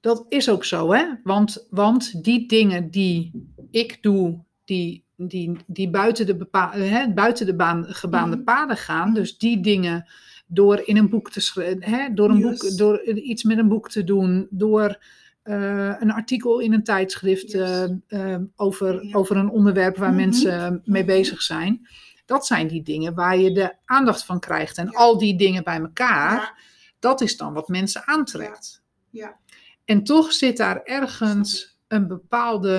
dat 0.00 0.24
is 0.28 0.50
ook 0.50 0.64
zo, 0.64 0.92
hè? 0.92 1.06
Want, 1.22 1.66
want 1.70 2.24
die 2.24 2.48
dingen 2.48 2.90
die 2.90 3.50
ik 3.70 4.02
doe, 4.02 4.44
die, 4.64 5.04
die, 5.16 5.56
die 5.66 5.90
buiten 5.90 6.26
de, 6.26 6.48
hè, 6.78 7.12
buiten 7.12 7.46
de 7.46 7.56
baan, 7.56 7.84
gebaande 7.84 8.36
Mhm. 8.36 8.44
paden 8.44 8.76
gaan, 8.76 9.14
dus 9.14 9.38
die 9.38 9.60
dingen 9.60 10.08
door 10.46 10.80
in 10.84 10.96
een 10.96 11.08
boek 11.08 11.30
te 11.30 11.40
schrijven, 11.40 12.14
door, 12.14 12.30
een 12.30 12.38
Yes. 12.38 12.60
boek, 12.60 12.76
door 12.78 13.02
iets 13.02 13.42
met 13.42 13.58
een 13.58 13.68
boek 13.68 13.90
te 13.90 14.04
doen, 14.04 14.46
door 14.50 14.98
eh, 15.42 15.94
een 15.98 16.10
artikel 16.10 16.58
in 16.60 16.72
een 16.72 16.82
tijdschrift 16.84 17.50
Yes. 17.52 17.60
eh, 18.08 18.34
eh, 18.34 18.40
over, 18.56 19.04
Ja. 19.06 19.16
over 19.18 19.36
een 19.36 19.48
onderwerp 19.50 19.96
waar 19.96 20.08
Mhm. 20.08 20.16
mensen 20.16 20.82
mee 20.84 21.02
Mhm. 21.02 21.12
bezig 21.12 21.42
zijn. 21.42 21.88
Dat 22.24 22.46
zijn 22.46 22.66
die 22.68 22.82
dingen 22.82 23.14
waar 23.14 23.38
je 23.38 23.52
de 23.52 23.74
aandacht 23.84 24.24
van 24.24 24.40
krijgt. 24.40 24.78
En 24.78 24.84
Ja. 24.90 24.98
al 24.98 25.18
die 25.18 25.36
dingen 25.36 25.64
bij 25.64 25.80
elkaar, 25.80 26.32
Ja. 26.40 26.54
dat 26.98 27.20
is 27.20 27.36
dan 27.36 27.52
wat 27.52 27.68
mensen 27.68 28.06
aantrekt. 28.06 28.82
Ja. 29.10 29.36
En 29.84 30.04
toch 30.04 30.32
zit 30.32 30.56
daar 30.56 30.82
ergens 30.82 31.78
een 31.88 32.06
bepaalde. 32.08 32.76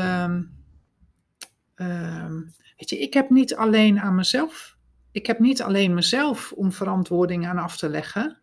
ehm, 1.75 2.41
weet 2.77 2.89
je, 2.89 2.99
ik 2.99 3.13
heb 3.13 3.29
niet 3.29 3.55
alleen 3.55 3.99
aan 3.99 4.15
mezelf. 4.15 4.76
Ik 5.17 5.25
heb 5.25 5.39
niet 5.39 5.61
alleen 5.61 5.93
mezelf 5.93 6.51
om 6.51 6.71
verantwoording 6.71 7.47
aan 7.47 7.57
af 7.57 7.77
te 7.77 7.89
leggen. 7.89 8.37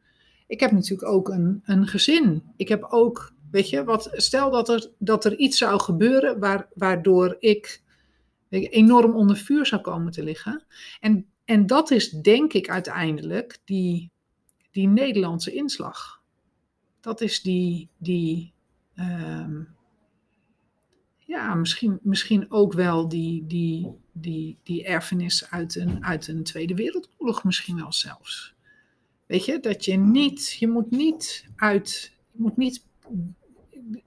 Ik 0.46 0.60
heb 0.60 0.70
natuurlijk 0.70 1.08
ook 1.08 1.28
een, 1.28 1.62
een 1.64 1.86
gezin. 1.86 2.42
Ik 2.56 2.68
heb 2.68 2.84
ook, 2.84 3.32
weet 3.50 3.70
je, 3.70 3.84
wat, 3.84 4.10
stel 4.12 4.50
dat 4.50 4.68
er, 4.68 4.90
dat 4.98 5.24
er 5.24 5.36
iets 5.36 5.58
zou 5.58 5.80
gebeuren 5.80 6.38
waar, 6.38 6.68
waardoor 6.74 7.36
ik 7.38 7.82
enorm 8.48 9.14
onder 9.14 9.36
vuur 9.36 9.66
zou 9.66 9.82
komen 9.82 10.12
te 10.12 10.22
liggen. 10.22 10.64
En, 11.00 11.26
en 11.44 11.66
dat 11.66 11.90
is 11.90 12.10
denk 12.10 12.52
ik 12.52 12.70
uiteindelijk 12.70 13.58
die, 13.64 14.10
die 14.70 14.88
Nederlandse 14.88 15.52
inslag. 15.52 16.22
Dat 17.00 17.20
is 17.20 17.42
die, 17.42 17.88
die 17.98 18.52
ehm, 18.94 19.62
ja, 21.18 21.54
misschien, 21.54 21.98
misschien 22.02 22.50
ook 22.50 22.72
wel 22.72 23.08
die, 23.08 23.46
die, 23.46 24.02
die, 24.14 24.58
die 24.62 24.84
erfenis 24.84 25.50
uit 25.50 25.74
een, 25.74 26.04
uit 26.04 26.28
een 26.28 26.42
Tweede 26.42 26.74
Wereldoorlog, 26.74 27.44
misschien 27.44 27.76
wel 27.76 27.92
zelfs. 27.92 28.54
Weet 29.26 29.44
je, 29.44 29.60
dat 29.60 29.84
je 29.84 29.96
niet, 29.96 30.52
je 30.52 30.68
moet 30.68 30.90
niet 30.90 31.46
uit, 31.56 32.12
je 32.32 32.40
moet 32.40 32.56
niet, 32.56 32.86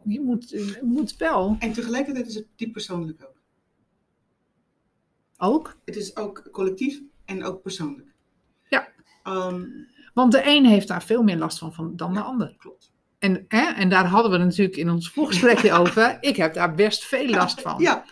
je 0.04 0.22
moet, 0.22 0.50
je 0.50 0.80
moet 0.82 1.18
wel 1.18 1.56
En 1.60 1.74
tegelijkertijd 1.74 2.28
is 2.28 2.36
het 2.36 2.48
diep 2.56 2.72
persoonlijk 2.72 3.24
ook. 3.24 3.36
ook, 5.38 5.78
Het 5.86 5.96
is 5.96 6.16
ook 6.16 6.48
collectief 6.52 7.02
en 7.26 7.44
ook 7.44 7.62
persoonlijk. 7.62 8.08
Ja. 8.70 8.88
Ehm, 9.24 9.64
want 10.14 10.32
de 10.32 10.42
een 10.46 10.66
heeft 10.66 10.88
daar 10.88 11.04
veel 11.04 11.24
meer 11.24 11.38
last 11.38 11.58
van, 11.58 11.74
van 11.74 11.96
dan 11.96 12.14
de 12.14 12.22
ander. 12.22 12.56
klopt. 12.58 12.92
En, 13.20 13.46
hè, 13.48 13.66
en 13.66 13.90
daar 13.90 14.06
hadden 14.06 14.32
we 14.32 14.38
natuurlijk 14.38 14.78
in 14.78 14.90
ons 14.90 15.10
voorgesprekje 15.10 15.74
over. 15.80 16.18
Ik 16.22 16.36
heb 16.36 16.54
daar 16.54 16.76
best 16.76 17.04
veel 17.04 17.30
last 17.30 17.62
van. 17.62 17.82
Ja. 17.82 18.06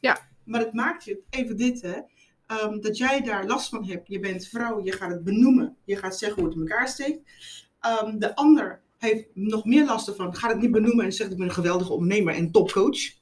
Ja. 0.00 0.30
Maar 0.44 0.60
het 0.60 0.72
maakt 0.72 1.04
je, 1.04 1.18
even 1.30 1.56
dit 1.56 1.82
hè, 1.82 1.98
ehm, 2.46 2.80
dat 2.80 2.96
jij 2.96 3.20
daar 3.20 3.46
last 3.46 3.68
van 3.68 3.86
hebt. 3.86 4.08
Je 4.08 4.20
bent 4.20 4.46
vrouw, 4.48 4.84
je 4.84 4.92
gaat 4.92 5.10
het 5.10 5.24
benoemen. 5.24 5.76
Je 5.84 5.96
gaat 5.96 6.18
zeggen 6.18 6.38
hoe 6.42 6.48
het 6.50 6.60
in 6.60 6.68
elkaar 6.68 6.88
steekt. 6.88 7.20
Ehm, 7.80 8.18
de 8.18 8.34
ander 8.36 8.80
heeft 8.98 9.24
nog 9.34 9.64
meer 9.64 9.84
last 9.84 10.08
ervan. 10.08 10.34
Gaat 10.36 10.50
het 10.52 10.60
niet 10.60 10.70
benoemen 10.70 11.04
en 11.04 11.12
zegt 11.12 11.30
ik 11.32 11.36
ben 11.38 11.46
een 11.46 11.52
geweldige 11.52 11.92
ondernemer 11.92 12.34
en 12.34 12.50
topcoach. 12.50 13.20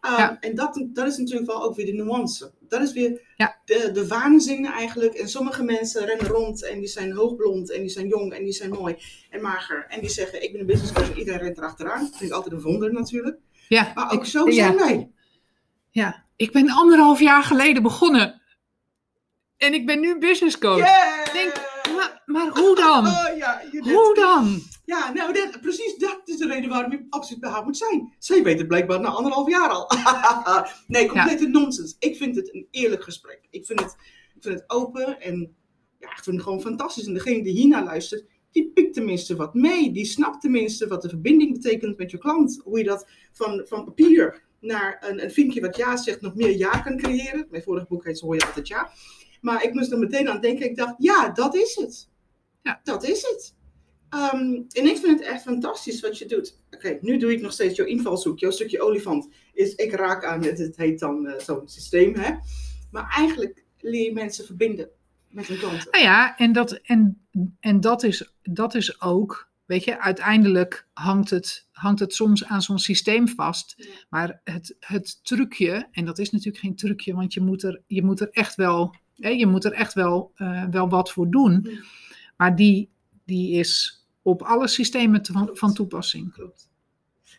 Ehm, 0.00 0.14
Ja. 0.16 0.40
En 0.40 0.54
dat, 0.54 0.84
dat 0.92 1.06
is 1.06 1.16
natuurlijk 1.16 1.46
wel 1.46 1.62
ook 1.62 1.76
weer 1.76 1.86
de 1.86 1.92
nuance. 1.92 2.52
Dat 2.68 2.82
is 2.82 2.92
weer 2.92 3.20
Ja. 3.36 3.56
de, 3.64 3.90
de 3.92 4.06
waanzin 4.06 4.66
eigenlijk. 4.66 5.14
En 5.14 5.28
sommige 5.28 5.62
mensen 5.62 6.06
rennen 6.06 6.26
rond 6.26 6.62
en 6.64 6.78
die 6.78 6.88
zijn 6.88 7.12
hoogblond 7.12 7.70
en 7.72 7.80
die 7.80 7.88
zijn 7.90 8.08
jong 8.08 8.32
en 8.32 8.44
die 8.44 8.52
zijn 8.52 8.70
mooi 8.70 8.96
en 9.30 9.40
mager. 9.42 9.86
En 9.88 10.00
die 10.00 10.10
zeggen 10.10 10.42
ik 10.42 10.50
ben 10.52 10.60
een 10.60 10.66
business 10.66 10.92
coach 10.92 11.10
en 11.10 11.18
iedereen 11.18 11.40
rent 11.40 11.58
erachteraan. 11.58 12.00
Dat 12.00 12.16
vind 12.16 12.30
ik 12.30 12.36
altijd 12.36 12.54
een 12.54 12.60
wonder 12.60 12.92
natuurlijk. 12.92 13.38
Ja, 13.68 13.92
Maar 13.94 14.12
ook 14.12 14.20
ik- 14.20 14.24
zo 14.28 14.46
ja. 14.46 14.52
zijn 14.52 14.76
wij. 14.76 15.10
Ja, 15.90 16.24
ik 16.36 16.52
ben 16.52 16.70
anderhalf 16.70 17.20
jaar 17.20 17.42
geleden 17.42 17.82
begonnen. 17.82 18.42
En 19.56 19.74
ik 19.74 19.86
ben 19.86 20.00
nu 20.00 20.18
business 20.18 20.58
coach. 20.58 20.76
Yeah! 20.76 21.32
Denk, 21.32 21.52
Maar, 21.96 22.22
maar 22.26 22.48
hoe 22.48 22.76
dan? 22.76 23.06
Oh 23.26 23.36
ja, 23.36 23.62
Hoe 23.70 24.14
dan? 24.14 24.60
Ja, 24.84 25.12
nou, 25.12 25.32
dat, 25.32 25.60
precies 25.60 25.96
dat 25.96 26.20
is 26.24 26.36
de 26.36 26.46
reden 26.46 26.70
waarom 26.70 26.92
je 26.92 27.06
absoluut 27.10 27.40
bij 27.40 27.50
haar 27.50 27.64
moet 27.64 27.76
zijn. 27.76 28.14
Zij 28.18 28.42
weet 28.42 28.58
het 28.58 28.68
blijkbaar 28.68 29.00
na 29.00 29.08
anderhalf 29.08 29.48
jaar 29.48 29.68
al. 29.68 29.90
nee, 30.86 31.06
complete 31.08 31.46
nonsens. 31.46 31.96
Ik 31.98 32.16
vind 32.16 32.36
het 32.36 32.54
een 32.54 32.66
eerlijk 32.70 33.02
gesprek. 33.02 33.40
Ik 33.50 33.66
vind 33.66 33.80
het, 33.80 33.96
ik 34.34 34.42
vind 34.42 34.54
het 34.60 34.70
open 34.70 35.20
en 35.20 35.56
ja, 35.98 36.10
ik 36.10 36.22
vind 36.22 36.36
het 36.36 36.44
gewoon 36.44 36.60
fantastisch. 36.60 37.06
En 37.06 37.14
degene 37.14 37.42
die 37.42 37.52
hiernaar 37.52 37.84
luistert, 37.84 38.24
die 38.50 38.70
pikt 38.74 38.94
tenminste 38.94 39.36
wat 39.36 39.54
mee. 39.54 39.92
Die 39.92 40.04
snapt 40.04 40.40
tenminste 40.40 40.86
wat 40.86 41.02
de 41.02 41.08
verbinding 41.08 41.52
betekent 41.52 41.98
met 41.98 42.10
je 42.10 42.18
klant. 42.18 42.60
Hoe 42.64 42.78
je 42.78 42.84
dat 42.84 43.08
van, 43.32 43.64
van 43.68 43.84
papier 43.84 44.45
naar 44.60 45.04
een, 45.08 45.22
een 45.22 45.30
vinkje 45.30 45.60
wat 45.60 45.76
ja 45.76 45.96
zegt, 45.96 46.20
nog 46.20 46.34
meer 46.34 46.56
ja 46.56 46.80
kan 46.80 46.96
creëren. 46.96 47.46
Mijn 47.50 47.62
vorige 47.62 47.86
boek 47.86 48.04
heet 48.04 48.18
Zo 48.18 48.26
hoor 48.26 48.34
je 48.34 48.46
altijd 48.46 48.68
ja. 48.68 48.90
Maar 49.40 49.64
ik 49.64 49.74
moest 49.74 49.92
er 49.92 49.98
meteen 49.98 50.28
aan 50.28 50.40
denken. 50.40 50.66
Ik 50.66 50.76
dacht, 50.76 50.94
ja, 50.98 51.28
dat 51.28 51.54
is 51.54 51.74
het. 51.74 52.08
Ja. 52.62 52.80
Dat 52.82 53.04
is 53.04 53.22
het. 53.22 53.54
Ehm, 54.08 54.54
en 54.68 54.86
ik 54.86 54.96
vind 54.96 55.18
het 55.18 55.20
echt 55.20 55.42
fantastisch 55.42 56.00
wat 56.00 56.18
je 56.18 56.26
doet. 56.26 56.60
Oké, 56.70 56.98
nu 57.00 57.16
doe 57.18 57.32
ik 57.32 57.40
nog 57.40 57.52
steeds 57.52 57.76
jouw 57.76 57.86
invalshoek. 57.86 58.38
Jouw 58.38 58.50
stukje 58.50 58.82
olifant 58.82 59.28
is, 59.52 59.74
ik 59.74 59.92
raak 59.92 60.24
aan 60.24 60.44
het, 60.44 60.58
het 60.58 60.76
heet 60.76 60.98
dan 60.98 61.26
eh, 61.26 61.40
zo'n 61.40 61.68
systeem. 61.68 62.14
Hè? 62.14 62.34
Maar 62.90 63.14
eigenlijk 63.16 63.64
leer 63.80 64.04
je 64.04 64.12
mensen 64.12 64.44
verbinden 64.46 64.88
met 65.30 65.46
hun 65.46 65.58
klanten. 65.58 65.90
Nou 65.90 66.04
ja, 66.04 66.36
en 66.36 66.52
dat, 66.52 66.72
en, 66.72 67.26
en 67.60 67.80
dat, 67.80 68.02
is, 68.02 68.32
dat 68.42 68.74
is 68.74 69.00
ook, 69.00 69.50
weet 69.66 69.84
je, 69.84 70.00
uiteindelijk 70.00 70.88
hangt 70.92 71.30
het, 71.30 71.66
hangt 71.72 72.00
het 72.00 72.14
soms 72.14 72.44
aan 72.44 72.62
zo'n 72.62 72.78
systeem 72.78 73.28
vast. 73.28 73.74
Ja. 73.76 73.84
Maar 74.08 74.40
het, 74.44 74.76
het 74.80 75.24
trucje, 75.24 75.88
en 75.90 76.04
dat 76.04 76.18
is 76.18 76.30
natuurlijk 76.30 76.58
geen 76.58 76.76
trucje, 76.76 77.14
want 77.14 77.34
je 77.34 77.40
moet 77.40 77.62
er, 77.62 77.82
je 77.86 78.02
moet 78.02 78.20
er 78.20 78.30
echt 78.30 78.54
wel, 78.54 78.94
hè, 79.14 79.28
je 79.28 79.46
moet 79.46 79.64
er 79.64 79.72
echt 79.72 79.94
wel, 79.94 80.32
eh, 80.34 80.64
wel 80.70 80.88
wat 80.88 81.12
voor 81.12 81.30
doen. 81.30 81.66
Ja. 81.70 81.80
Maar 82.36 82.56
die, 82.56 82.90
die 83.24 83.58
is 83.58 84.04
op 84.22 84.42
alle 84.42 84.68
systemen 84.68 85.22
te- 85.22 85.32
van, 85.32 85.50
van 85.52 85.74
toepassing. 85.74 86.32
Klopt. 86.32 86.68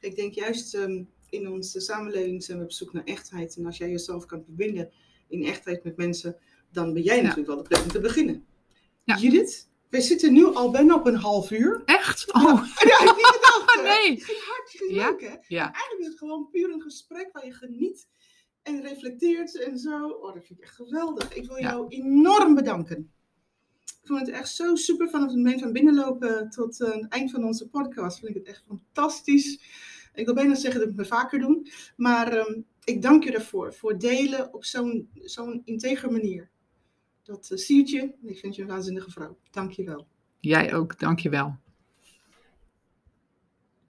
Ik 0.01 0.15
denk 0.15 0.33
juist 0.33 0.73
ehm, 0.73 1.03
in 1.29 1.49
onze 1.49 1.79
samenleving 1.79 2.43
zijn 2.43 2.57
we 2.57 2.63
op 2.63 2.71
zoek 2.71 2.93
naar 2.93 3.03
echtheid. 3.03 3.55
En 3.57 3.65
als 3.65 3.77
jij 3.77 3.89
jezelf 3.89 4.25
kan 4.25 4.43
verbinden 4.43 4.91
in 5.27 5.43
echtheid 5.43 5.83
met 5.83 5.97
mensen, 5.97 6.35
dan 6.71 6.93
ben 6.93 7.03
jij 7.03 7.21
natuurlijk 7.21 7.47
wel 7.47 7.57
de 7.57 7.67
plek 7.67 7.83
om 7.83 7.89
te 7.89 7.99
beginnen. 7.99 8.45
Ja. 9.03 9.17
Judith, 9.17 9.67
wij 9.89 10.02
zitten 10.02 10.34
nu 10.34 10.45
al 10.45 10.71
bijna 10.71 10.95
op 10.95 11.08
een 11.08 11.15
half 11.15 11.52
uur. 11.52 11.82
Echt? 11.86 12.34
Oh, 12.34 12.62
niet 12.62 12.71
gedacht. 12.78 13.73
hè? 13.76 13.82
nee. 13.82 14.12
Het 14.12 14.23
ging 14.23 14.39
hartstikke 14.43 14.93
Ja. 14.93 15.10
leuk, 15.10 15.21
hè? 15.21 15.36
Ja. 15.47 15.63
Eigenlijk 15.73 16.00
is 16.00 16.08
het 16.08 16.17
gewoon 16.17 16.50
puur 16.50 16.69
een 16.73 16.82
gesprek 16.82 17.30
waar 17.32 17.45
je 17.45 17.54
geniet 17.54 18.08
en 18.63 18.82
reflecteert 18.82 19.62
en 19.62 19.78
zo. 19.78 20.08
Oh, 20.08 20.34
dat 20.34 20.45
vind 20.45 20.60
ik 20.60 20.65
echt 20.65 20.76
geweldig. 20.76 21.34
Ik 21.36 21.47
wil 21.47 21.58
Ja. 21.58 21.69
jou 21.69 21.88
enorm 21.88 22.56
bedanken. 22.56 23.12
Ik 24.02 24.13
vond 24.13 24.19
het 24.19 24.30
echt 24.36 24.50
zo 24.50 24.76
super 24.76 25.10
vanaf 25.10 25.28
het 25.28 25.36
moment 25.36 25.60
van 25.62 25.71
binnenlopen 25.73 26.50
tot 26.50 26.82
eh, 26.82 26.91
het 26.93 27.08
eind 27.10 27.32
van 27.32 27.43
onze 27.43 27.69
podcast. 27.69 28.19
Vind 28.19 28.30
ik 28.32 28.38
het 28.38 28.47
echt 28.47 28.63
fantastisch. 28.67 29.60
Ik 30.13 30.26
wil 30.26 30.34
bijna 30.34 30.56
zeggen 30.56 30.80
dat 30.80 30.89
ik 30.89 30.97
het 30.97 31.08
vaker 31.08 31.39
doen. 31.39 31.67
Maar 31.95 32.32
ehm, 32.38 32.62
ik 32.84 33.02
dank 33.02 33.23
je 33.23 33.32
daarvoor. 33.32 33.73
Voor 33.73 33.97
delen 33.97 34.54
op 34.54 34.65
zo'n 34.65 35.10
zo'n 35.13 35.62
integer 35.65 36.12
manier. 36.12 36.50
Dat 37.27 37.49
uh, 37.51 37.57
Siertje, 37.57 38.15
ik 38.21 38.37
vind 38.37 38.55
je 38.55 38.61
een 38.61 38.67
waanzinnige 38.67 39.11
vrouw. 39.11 39.37
Dank 39.51 39.71
je 39.71 39.83
wel. 39.83 40.07
Jij 40.39 40.73
ook, 40.73 40.99
dankjewel. 40.99 41.55